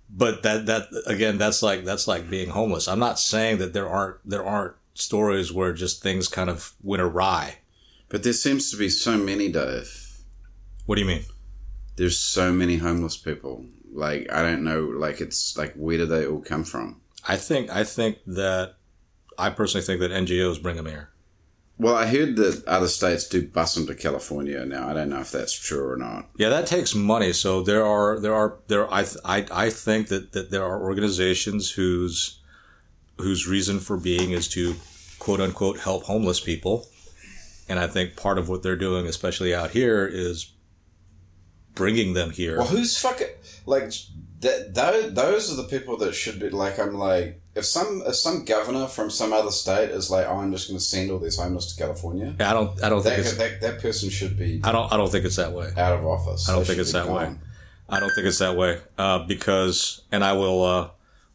But 0.09 0.43
that 0.43 0.65
that 0.65 0.87
again, 1.05 1.37
that's 1.37 1.61
like 1.63 1.85
that's 1.85 2.07
like 2.07 2.29
being 2.29 2.49
homeless. 2.49 2.87
I'm 2.87 2.99
not 2.99 3.17
saying 3.19 3.59
that 3.59 3.71
there 3.73 3.87
aren't 3.87 4.17
there 4.29 4.43
aren't 4.43 4.75
stories 5.01 5.51
where 5.53 5.73
just 5.73 6.01
things 6.03 6.27
kind 6.27 6.49
of 6.49 6.73
went 6.81 7.01
awry. 7.01 7.57
but 8.09 8.23
there 8.23 8.33
seems 8.33 8.71
to 8.71 8.77
be 8.77 8.89
so 8.89 9.17
many, 9.17 9.51
Dave. 9.51 9.89
What 10.85 10.95
do 10.95 11.01
you 11.01 11.07
mean? 11.07 11.25
There's 11.95 12.17
so 12.17 12.51
many 12.51 12.77
homeless 12.77 13.17
people. 13.17 13.65
Like 13.91 14.31
I 14.31 14.41
don't 14.41 14.63
know. 14.63 14.81
Like 14.85 15.21
it's 15.21 15.57
like 15.57 15.73
where 15.75 15.97
do 15.97 16.05
they 16.05 16.25
all 16.25 16.41
come 16.41 16.63
from? 16.63 17.01
I 17.27 17.35
think 17.35 17.69
I 17.69 17.83
think 17.83 18.17
that 18.25 18.75
I 19.37 19.49
personally 19.49 19.85
think 19.85 19.99
that 20.01 20.11
NGOs 20.11 20.61
bring 20.61 20.75
them 20.77 20.85
here. 20.87 21.09
Well, 21.77 21.95
I 21.95 22.07
heard 22.07 22.35
that 22.37 22.65
other 22.67 22.87
states 22.89 23.27
do 23.27 23.47
bus 23.47 23.75
them 23.75 23.87
to 23.87 23.95
California 23.95 24.65
now. 24.65 24.89
I 24.89 24.93
don't 24.93 25.09
know 25.09 25.21
if 25.21 25.31
that's 25.31 25.53
true 25.53 25.87
or 25.87 25.95
not. 25.95 26.27
Yeah, 26.37 26.49
that 26.49 26.67
takes 26.67 26.93
money. 26.95 27.31
So 27.33 27.61
there 27.61 27.85
are 27.85 28.19
there 28.19 28.33
are 28.33 28.57
there 28.67 28.91
I 28.93 29.05
I 29.23 29.45
I 29.51 29.69
think 29.69 30.07
that 30.07 30.31
that 30.33 30.51
there 30.51 30.63
are 30.63 30.81
organizations 30.81 31.71
whose 31.71 32.39
whose 33.17 33.47
reason 33.47 33.79
for 33.79 33.97
being 33.97 34.31
is 34.31 34.47
to 34.49 34.75
quote 35.19 35.39
unquote 35.41 35.79
help 35.79 36.03
homeless 36.03 36.39
people, 36.39 36.87
and 37.67 37.77
I 37.79 37.87
think 37.87 38.15
part 38.15 38.37
of 38.37 38.49
what 38.49 38.63
they're 38.63 38.75
doing, 38.75 39.05
especially 39.05 39.53
out 39.53 39.71
here, 39.71 40.07
is 40.07 40.51
bringing 41.75 42.13
them 42.13 42.31
here. 42.31 42.57
Well, 42.57 42.67
who's 42.67 42.97
fucking 42.97 43.27
like 43.65 43.91
that? 44.41 44.73
Those, 44.73 45.13
those 45.13 45.53
are 45.53 45.61
the 45.61 45.67
people 45.67 45.97
that 45.97 46.13
should 46.13 46.39
be 46.39 46.49
like. 46.49 46.79
I'm 46.79 46.95
like, 46.95 47.41
if 47.55 47.65
some 47.65 48.01
if 48.05 48.15
some 48.15 48.45
governor 48.45 48.87
from 48.87 49.09
some 49.09 49.33
other 49.33 49.51
state 49.51 49.89
is 49.89 50.09
like, 50.09 50.25
oh, 50.27 50.37
I'm 50.37 50.51
just 50.51 50.67
going 50.67 50.77
to 50.79 50.83
send 50.83 51.11
all 51.11 51.19
these 51.19 51.37
homeless 51.37 51.73
to 51.73 51.81
California. 51.81 52.35
I 52.39 52.53
don't 52.53 52.81
I 52.83 52.89
don't 52.89 53.03
think 53.03 53.15
That, 53.17 53.19
it's 53.25 53.37
that, 53.37 53.61
that 53.61 53.81
person 53.81 54.09
should 54.09 54.37
be 54.37 54.61
I 54.63 54.71
don't 54.71 54.91
I 54.91 54.97
don't 54.97 55.11
think 55.11 55.25
it's 55.25 55.35
that 55.37 55.51
way. 55.53 55.71
out 55.77 55.93
of 55.93 56.05
office. 56.05 56.47
I 56.49 56.53
don't 56.53 56.61
They 56.61 56.67
think 56.69 56.79
it's 56.79 56.93
that 56.93 57.07
way. 57.09 57.35
I 57.91 57.99
don't 57.99 58.11
think 58.13 58.27
it's 58.27 58.37
that 58.37 58.55
way 58.55 58.79
uh, 58.99 59.25
because, 59.25 60.01
and 60.11 60.23
I 60.23 60.33
will, 60.33 60.63
uh, 60.63 60.89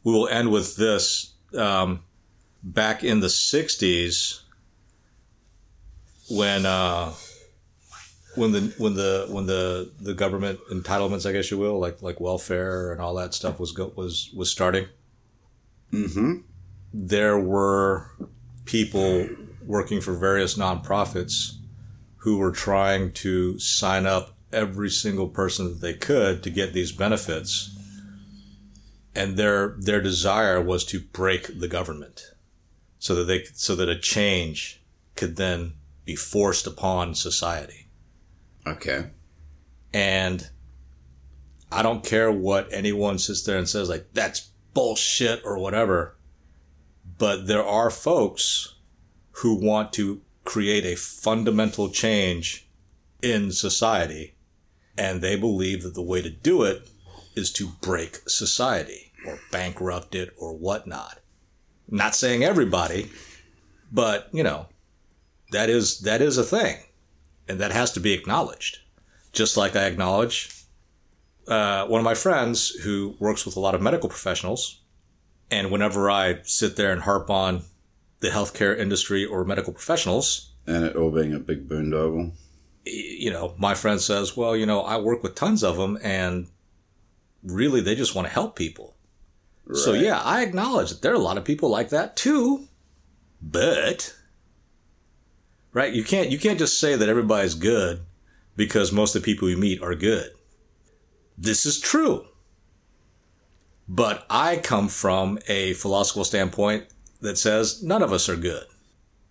we 0.04 0.12
will 0.12 0.28
end 0.28 0.52
with 0.52 0.76
this. 0.76 1.32
Um, 1.52 2.04
back 2.64 3.04
in 3.04 3.20
the 3.20 3.28
'60s, 3.28 4.40
when 6.30 6.64
uh, 6.66 7.12
when 8.34 8.52
the 8.52 8.74
when 8.78 8.94
the 8.94 9.26
when 9.28 9.46
the 9.46 9.92
the 10.00 10.14
government 10.14 10.58
entitlements, 10.70 11.28
I 11.28 11.32
guess 11.32 11.50
you 11.50 11.58
will, 11.58 11.78
like 11.78 12.02
like 12.02 12.20
welfare 12.20 12.90
and 12.92 13.00
all 13.00 13.14
that 13.14 13.34
stuff 13.34 13.60
was 13.60 13.72
go, 13.72 13.92
was 13.94 14.30
was 14.34 14.50
starting. 14.50 14.86
Mm-hmm. 15.92 16.38
There 16.92 17.38
were 17.38 18.10
people 18.64 19.28
working 19.64 20.00
for 20.00 20.14
various 20.14 20.56
nonprofits 20.56 21.56
who 22.18 22.38
were 22.38 22.52
trying 22.52 23.12
to 23.12 23.58
sign 23.58 24.06
up 24.06 24.34
every 24.52 24.90
single 24.90 25.28
person 25.28 25.66
that 25.68 25.80
they 25.80 25.94
could 25.94 26.42
to 26.42 26.50
get 26.50 26.72
these 26.72 26.92
benefits. 26.92 27.70
And 29.14 29.36
their 29.36 29.76
their 29.78 30.00
desire 30.00 30.60
was 30.60 30.84
to 30.86 31.00
break 31.00 31.60
the 31.60 31.68
government 31.68 32.33
so 33.04 33.14
that 33.14 33.24
they 33.24 33.44
so 33.52 33.76
that 33.76 33.90
a 33.90 33.98
change 33.98 34.82
could 35.14 35.36
then 35.36 35.74
be 36.06 36.16
forced 36.16 36.66
upon 36.66 37.14
society. 37.14 37.86
Okay. 38.66 39.10
And 39.92 40.48
I 41.70 41.82
don't 41.82 42.02
care 42.02 42.32
what 42.32 42.66
anyone 42.72 43.18
sits 43.18 43.42
there 43.42 43.58
and 43.58 43.68
says 43.68 43.90
like 43.90 44.06
that's 44.14 44.48
bullshit 44.72 45.42
or 45.44 45.58
whatever. 45.58 46.16
But 47.18 47.46
there 47.46 47.62
are 47.62 47.90
folks 47.90 48.76
who 49.32 49.54
want 49.54 49.92
to 49.92 50.22
create 50.44 50.86
a 50.86 50.96
fundamental 50.96 51.90
change 51.90 52.66
in 53.20 53.52
society. 53.52 54.34
And 54.96 55.20
they 55.20 55.36
believe 55.36 55.82
that 55.82 55.92
the 55.92 56.00
way 56.00 56.22
to 56.22 56.30
do 56.30 56.62
it 56.62 56.88
is 57.36 57.52
to 57.52 57.68
break 57.82 58.26
society 58.30 59.12
or 59.26 59.40
bankrupt 59.52 60.14
it 60.14 60.32
or 60.38 60.56
whatnot. 60.56 61.18
Not 61.88 62.14
saying 62.14 62.42
everybody, 62.44 63.10
but 63.92 64.28
you 64.32 64.42
know, 64.42 64.66
that 65.52 65.68
is, 65.68 66.00
that 66.00 66.20
is 66.20 66.38
a 66.38 66.44
thing 66.44 66.78
and 67.48 67.60
that 67.60 67.72
has 67.72 67.92
to 67.92 68.00
be 68.00 68.12
acknowledged. 68.12 68.78
Just 69.32 69.56
like 69.56 69.76
I 69.76 69.86
acknowledge 69.86 70.50
uh, 71.48 71.86
one 71.86 72.00
of 72.00 72.04
my 72.04 72.14
friends 72.14 72.70
who 72.70 73.16
works 73.18 73.44
with 73.44 73.56
a 73.56 73.60
lot 73.60 73.74
of 73.74 73.82
medical 73.82 74.08
professionals. 74.08 74.80
And 75.50 75.70
whenever 75.70 76.10
I 76.10 76.40
sit 76.44 76.76
there 76.76 76.92
and 76.92 77.02
harp 77.02 77.30
on 77.30 77.62
the 78.20 78.28
healthcare 78.30 78.76
industry 78.78 79.24
or 79.24 79.44
medical 79.44 79.72
professionals, 79.72 80.52
And 80.66 80.84
it 80.84 80.96
all 80.96 81.10
being 81.10 81.34
a 81.34 81.38
big 81.38 81.68
boondoggle. 81.68 82.32
you 82.86 83.30
know, 83.30 83.54
my 83.58 83.74
friend 83.74 84.00
says, 84.00 84.36
well, 84.36 84.56
you 84.56 84.66
know, 84.66 84.80
I 84.82 84.96
work 84.96 85.22
with 85.22 85.34
tons 85.34 85.62
of 85.62 85.76
them 85.76 85.98
and 86.02 86.48
really 87.42 87.80
they 87.80 87.94
just 87.94 88.14
want 88.14 88.26
to 88.26 88.32
help 88.32 88.56
people. 88.56 88.94
So 89.72 89.94
yeah, 89.94 90.20
I 90.20 90.42
acknowledge 90.42 90.90
that 90.90 91.02
there 91.02 91.12
are 91.12 91.16
a 91.16 91.18
lot 91.18 91.38
of 91.38 91.44
people 91.44 91.70
like 91.70 91.88
that 91.88 92.16
too. 92.16 92.68
But 93.40 94.14
right, 95.72 95.92
you 95.92 96.04
can't 96.04 96.30
you 96.30 96.38
can't 96.38 96.58
just 96.58 96.78
say 96.78 96.96
that 96.96 97.08
everybody's 97.08 97.54
good 97.54 98.00
because 98.56 98.92
most 98.92 99.14
of 99.14 99.22
the 99.22 99.26
people 99.26 99.48
you 99.48 99.56
meet 99.56 99.82
are 99.82 99.94
good. 99.94 100.30
This 101.36 101.66
is 101.66 101.80
true. 101.80 102.26
But 103.88 104.24
I 104.30 104.56
come 104.56 104.88
from 104.88 105.38
a 105.46 105.74
philosophical 105.74 106.24
standpoint 106.24 106.86
that 107.20 107.38
says 107.38 107.82
none 107.82 108.02
of 108.02 108.12
us 108.12 108.28
are 108.28 108.36
good. 108.36 108.64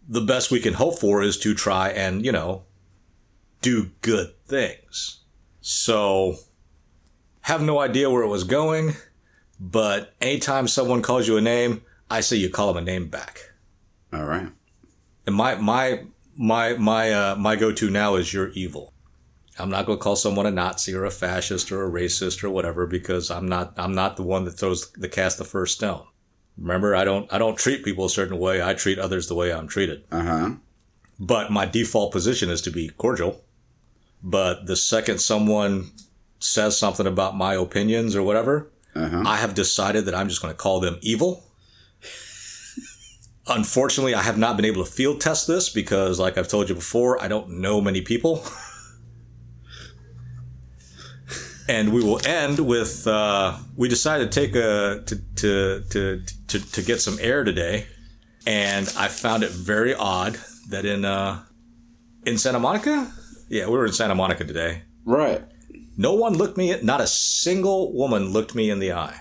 The 0.07 0.21
best 0.21 0.51
we 0.51 0.59
can 0.59 0.73
hope 0.73 0.99
for 0.99 1.23
is 1.23 1.37
to 1.39 1.53
try 1.53 1.89
and, 1.89 2.25
you 2.25 2.31
know, 2.31 2.63
do 3.61 3.91
good 4.01 4.33
things. 4.45 5.21
So, 5.61 6.35
have 7.41 7.61
no 7.61 7.79
idea 7.79 8.09
where 8.09 8.23
it 8.23 8.27
was 8.27 8.43
going, 8.43 8.95
but 9.63 10.13
anytime 10.19 10.67
someone 10.67 11.01
calls 11.01 11.25
you 11.25 11.37
a 11.37 11.41
name, 11.41 11.83
I 12.11 12.19
say 12.19 12.35
you 12.35 12.49
call 12.49 12.73
them 12.73 12.83
a 12.83 12.85
name 12.85 13.07
back. 13.07 13.51
All 14.11 14.25
right. 14.25 14.49
And 15.25 15.35
my 15.35 15.55
my 15.55 16.03
my 16.35 16.73
my 16.73 17.11
uh, 17.11 17.35
my 17.37 17.55
go-to 17.55 17.89
now 17.89 18.15
is 18.15 18.33
you're 18.33 18.49
evil. 18.49 18.91
I'm 19.57 19.69
not 19.69 19.85
going 19.85 19.99
to 19.99 20.03
call 20.03 20.17
someone 20.17 20.47
a 20.47 20.51
Nazi 20.51 20.93
or 20.93 21.05
a 21.05 21.11
fascist 21.11 21.71
or 21.71 21.85
a 21.85 21.89
racist 21.89 22.43
or 22.43 22.49
whatever 22.49 22.85
because 22.85 23.31
I'm 23.31 23.47
not 23.47 23.73
I'm 23.77 23.95
not 23.95 24.17
the 24.17 24.23
one 24.23 24.43
that 24.43 24.51
throws 24.51 24.91
the 24.91 25.07
cast 25.07 25.37
the 25.37 25.45
first 25.45 25.77
stone. 25.77 26.05
Remember, 26.57 26.93
I 26.93 27.05
don't 27.05 27.31
I 27.31 27.37
don't 27.37 27.57
treat 27.57 27.85
people 27.85 28.03
a 28.03 28.09
certain 28.09 28.39
way. 28.39 28.61
I 28.61 28.73
treat 28.73 28.99
others 28.99 29.29
the 29.29 29.35
way 29.35 29.53
I'm 29.53 29.69
treated. 29.69 30.03
Uh 30.11 30.23
huh. 30.23 30.49
But 31.21 31.53
my 31.53 31.65
default 31.65 32.11
position 32.11 32.49
is 32.49 32.61
to 32.63 32.69
be 32.69 32.89
cordial. 32.89 33.45
But 34.21 34.65
the 34.65 34.75
second 34.75 35.19
someone 35.19 35.91
says 36.39 36.77
something 36.77 37.07
about 37.07 37.37
my 37.37 37.53
opinions 37.53 38.13
or 38.13 38.23
whatever, 38.23 38.72
Uh 38.95 39.09
huh. 39.09 39.23
I 39.25 39.37
have 39.37 39.53
decided 39.53 40.05
that 40.05 40.15
I'm 40.15 40.29
just 40.29 40.41
going 40.41 40.53
to 40.53 40.57
call 40.57 40.79
them 40.79 40.97
evil. 41.01 41.43
Unfortunately, 43.47 44.13
I 44.13 44.21
have 44.21 44.37
not 44.37 44.55
been 44.55 44.65
able 44.65 44.85
to 44.85 44.89
field 44.89 45.19
test 45.19 45.47
this 45.47 45.69
because, 45.69 46.19
like 46.19 46.37
I've 46.37 46.47
told 46.47 46.69
you 46.69 46.75
before, 46.75 47.21
I 47.21 47.27
don't 47.27 47.49
know 47.61 47.81
many 47.81 48.01
people. 48.01 48.45
and 51.67 51.93
we 51.93 52.03
will 52.03 52.25
end 52.25 52.59
with 52.59 53.07
uh, 53.07 53.57
we 53.75 53.89
decided 53.89 54.31
to 54.31 54.39
take 54.39 54.55
a 54.55 55.03
to, 55.05 55.15
to 55.35 55.83
to 55.89 56.21
to 56.47 56.71
to 56.71 56.81
get 56.81 57.01
some 57.01 57.17
air 57.19 57.43
today, 57.43 57.87
and 58.45 58.91
I 58.97 59.07
found 59.07 59.43
it 59.43 59.51
very 59.51 59.93
odd 59.93 60.37
that 60.69 60.85
in 60.85 61.05
uh, 61.05 61.43
in 62.25 62.37
Santa 62.37 62.59
Monica, 62.59 63.11
yeah, 63.49 63.65
we 63.65 63.71
were 63.71 63.85
in 63.85 63.93
Santa 63.93 64.15
Monica 64.15 64.43
today. 64.45 64.83
Right. 65.05 65.43
No 65.97 66.13
one 66.13 66.33
looked 66.37 66.57
me. 66.57 66.75
Not 66.81 67.01
a 67.01 67.07
single 67.07 67.93
woman 67.93 68.29
looked 68.29 68.55
me 68.55 68.69
in 68.69 68.79
the 68.79 68.93
eye, 68.93 69.19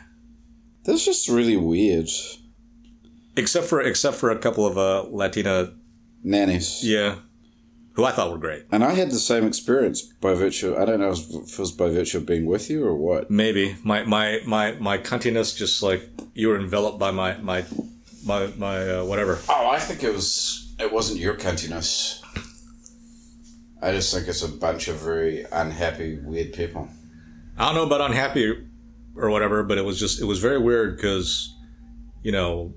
That's 0.85 1.05
just 1.05 1.29
really 1.29 1.57
weird. 1.57 2.09
except 3.37 3.66
for 3.66 3.81
except 3.81 4.16
for 4.16 4.31
a 4.31 4.39
couple 4.39 4.66
of 4.66 4.77
uh, 4.79 5.05
Latina, 5.11 5.73
Nannies. 6.25 6.81
yeah, 6.85 7.16
who 7.95 8.05
I 8.05 8.11
thought 8.12 8.31
were 8.31 8.39
great. 8.39 8.64
And 8.73 8.83
I 8.85 8.93
had 8.93 9.11
the 9.11 9.18
same 9.18 9.47
experience 9.47 10.03
by 10.03 10.35
virtue. 10.35 10.75
I 10.77 10.85
don't 10.87 11.01
know 11.01 11.11
if 11.12 11.53
it 11.53 11.59
was 11.59 11.73
by 11.73 11.89
virtue 11.91 12.18
of 12.18 12.27
being 12.27 12.47
with 12.47 12.70
you 12.70 12.85
or 12.87 12.95
what. 12.95 13.31
Maybe 13.31 13.77
my 13.85 14.05
my 14.05 14.41
my 14.47 14.73
my 14.73 14.99
cuntiness 14.99 15.57
just 15.57 15.83
like 15.83 16.09
you 16.35 16.49
were 16.49 16.59
enveloped 16.59 16.99
by 16.99 17.11
my 17.11 17.37
my 17.39 17.64
my 18.25 18.47
my 18.57 18.89
uh, 18.99 19.05
whatever. 19.05 19.39
Oh, 19.49 19.68
I 19.68 19.79
think 19.79 20.03
it 20.03 20.12
was. 20.14 20.75
It 20.79 20.91
wasn't 20.93 21.20
your 21.20 21.35
cuntiness. 21.37 22.22
I 23.83 23.91
just 23.93 24.14
think 24.14 24.28
it's 24.28 24.43
a 24.43 24.49
bunch 24.49 24.87
of 24.89 24.97
very 24.97 25.45
unhappy, 25.51 26.18
weird 26.18 26.53
people. 26.53 26.89
I 27.59 27.66
don't 27.66 27.74
know 27.74 27.83
about 27.87 28.01
unhappy 28.01 28.57
or 29.16 29.28
whatever, 29.28 29.62
but 29.64 29.76
it 29.76 29.85
was 29.85 29.99
just 29.99 30.20
it 30.22 30.24
was 30.24 30.39
very 30.39 30.59
weird 30.59 30.97
because 30.97 31.53
you 32.22 32.30
know, 32.33 32.74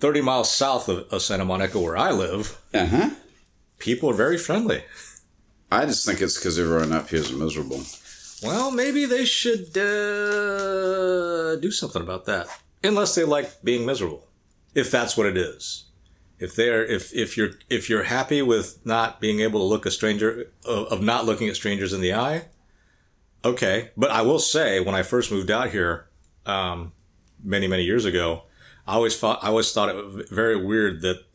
thirty 0.00 0.20
miles 0.20 0.50
south 0.52 0.88
of, 0.90 1.06
of 1.12 1.22
Santa 1.22 1.44
Monica 1.46 1.80
where 1.80 1.96
I 1.96 2.10
live, 2.12 2.60
Uh 2.74 2.86
huh. 2.86 3.10
people 3.78 4.10
are 4.10 4.14
very 4.14 4.36
friendly. 4.38 4.84
I 5.72 5.86
just 5.86 6.04
think 6.06 6.20
it's 6.20 6.36
because 6.38 6.58
everyone 6.58 6.92
up 6.92 7.08
here 7.08 7.20
is 7.20 7.32
miserable. 7.32 7.80
Well, 8.42 8.70
maybe 8.70 9.06
they 9.06 9.24
should 9.24 9.76
uh, 9.76 11.56
do 11.56 11.70
something 11.70 12.02
about 12.02 12.26
that, 12.26 12.46
unless 12.84 13.14
they 13.14 13.24
like 13.24 13.62
being 13.64 13.86
miserable, 13.86 14.28
if 14.74 14.90
that's 14.90 15.16
what 15.16 15.26
it 15.26 15.36
is. 15.38 15.84
If 16.38 16.54
they're 16.54 16.84
if 16.84 17.14
if 17.14 17.36
you're 17.36 17.50
if 17.70 17.88
you're 17.88 18.02
happy 18.04 18.42
with 18.42 18.78
not 18.84 19.20
being 19.20 19.40
able 19.40 19.60
to 19.60 19.64
look 19.64 19.86
a 19.86 19.90
stranger 19.90 20.50
of, 20.64 20.86
of 20.88 21.02
not 21.02 21.24
looking 21.24 21.48
at 21.48 21.56
strangers 21.56 21.92
in 21.92 22.00
the 22.00 22.12
eye, 22.12 22.46
okay. 23.44 23.90
But 23.96 24.10
I 24.10 24.22
will 24.22 24.38
say, 24.38 24.80
when 24.80 24.94
I 24.94 25.02
first 25.02 25.30
moved 25.32 25.50
out 25.50 25.70
here, 25.70 26.08
um, 26.44 26.92
many 27.42 27.66
many 27.66 27.84
years 27.84 28.04
ago, 28.04 28.42
I 28.86 28.94
always 28.94 29.18
thought 29.18 29.42
I 29.42 29.48
always 29.48 29.72
thought 29.72 29.88
it 29.88 30.30
very 30.30 30.62
weird 30.62 31.00
that 31.02 31.32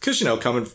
because 0.00 0.20
you 0.20 0.26
know 0.26 0.36
coming 0.36 0.66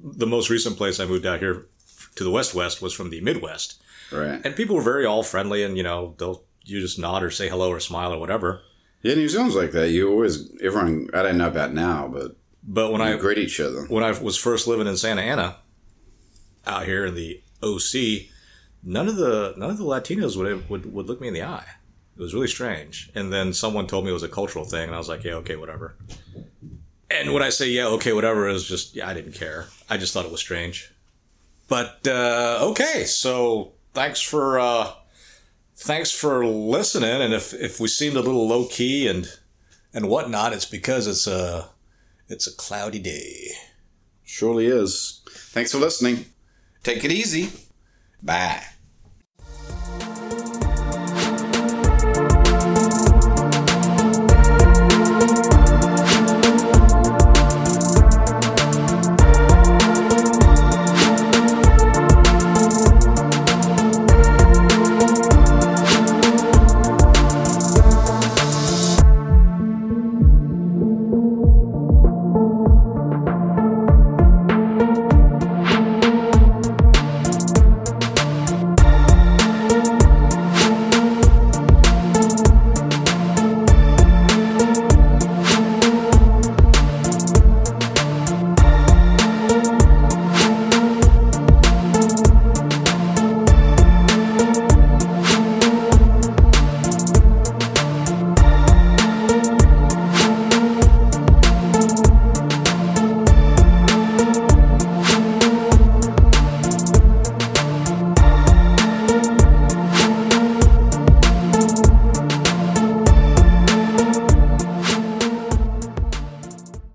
the 0.00 0.26
most 0.26 0.50
recent 0.50 0.76
place 0.76 1.00
I 1.00 1.06
moved 1.06 1.26
out 1.26 1.40
here 1.40 1.66
to 2.14 2.24
the 2.24 2.30
west 2.30 2.54
west 2.54 2.80
was 2.82 2.92
from 2.92 3.10
the 3.10 3.20
Midwest 3.20 3.80
Right. 4.12 4.40
and 4.44 4.54
people 4.56 4.76
were 4.76 4.82
very 4.82 5.04
all 5.04 5.22
friendly 5.22 5.62
and 5.62 5.76
you 5.76 5.82
know 5.82 6.14
they'll 6.18 6.44
you 6.64 6.80
just 6.80 6.98
nod 6.98 7.22
or 7.22 7.30
say 7.30 7.48
hello 7.48 7.70
or 7.70 7.80
smile 7.80 8.12
or 8.14 8.18
whatever 8.20 8.62
Yeah, 9.02 9.14
New 9.14 9.28
Zealand's 9.28 9.54
like 9.56 9.72
that. 9.72 9.90
You 9.90 10.10
always, 10.10 10.50
everyone, 10.60 11.08
I 11.14 11.22
don't 11.22 11.38
know 11.38 11.48
about 11.48 11.72
now, 11.72 12.08
but 12.08 12.36
but 12.68 12.92
when 12.92 13.00
you 13.00 13.06
i 13.08 13.16
greet 13.16 13.38
each 13.38 13.58
other. 13.58 13.86
when 13.86 14.04
i 14.04 14.10
was 14.10 14.36
first 14.36 14.68
living 14.68 14.86
in 14.86 14.96
santa 14.96 15.22
ana 15.22 15.56
out 16.66 16.84
here 16.84 17.06
in 17.06 17.14
the 17.14 17.42
oc 17.62 18.28
none 18.82 19.08
of 19.08 19.16
the 19.16 19.54
none 19.56 19.70
of 19.70 19.78
the 19.78 19.84
latinos 19.84 20.36
would 20.36 20.68
would, 20.68 20.92
would 20.92 21.06
look 21.06 21.20
me 21.20 21.28
in 21.28 21.34
the 21.34 21.42
eye. 21.42 21.66
It 22.16 22.22
was 22.22 22.34
really 22.34 22.48
strange. 22.48 23.10
And 23.14 23.32
then 23.32 23.52
someone 23.52 23.86
told 23.86 24.04
me 24.04 24.10
it 24.10 24.14
was 24.14 24.24
a 24.24 24.28
cultural 24.28 24.64
thing 24.64 24.84
and 24.84 24.94
i 24.94 24.98
was 24.98 25.08
like 25.08 25.24
yeah 25.24 25.34
okay 25.34 25.56
whatever. 25.56 25.96
And 27.10 27.32
when 27.32 27.42
i 27.42 27.48
say 27.48 27.68
yeah 27.68 27.86
okay 27.86 28.12
whatever 28.12 28.48
it 28.48 28.52
was 28.52 28.68
just 28.68 28.94
yeah 28.94 29.08
i 29.08 29.14
didn't 29.14 29.32
care. 29.32 29.66
I 29.88 29.96
just 29.96 30.12
thought 30.12 30.26
it 30.26 30.32
was 30.32 30.40
strange. 30.40 30.92
But 31.68 32.06
uh 32.06 32.58
okay 32.70 33.04
so 33.04 33.72
thanks 33.94 34.20
for 34.20 34.58
uh 34.58 34.92
thanks 35.76 36.10
for 36.10 36.46
listening. 36.46 37.22
And 37.22 37.34
if 37.34 37.54
if 37.54 37.80
we 37.80 37.88
seemed 37.88 38.16
a 38.16 38.22
little 38.22 38.46
low 38.46 38.66
key 38.66 39.08
and 39.08 39.28
and 39.94 40.08
whatnot, 40.08 40.52
it's 40.52 40.66
because 40.66 41.06
it's 41.06 41.26
a 41.26 41.68
it's 42.28 42.46
a 42.46 42.54
cloudy 42.54 42.98
day. 42.98 43.48
Surely 44.24 44.66
is. 44.66 45.22
Thanks 45.30 45.72
for 45.72 45.78
listening. 45.78 46.26
Take 46.82 47.04
it 47.04 47.12
easy. 47.12 47.50
Bye. 48.22 48.62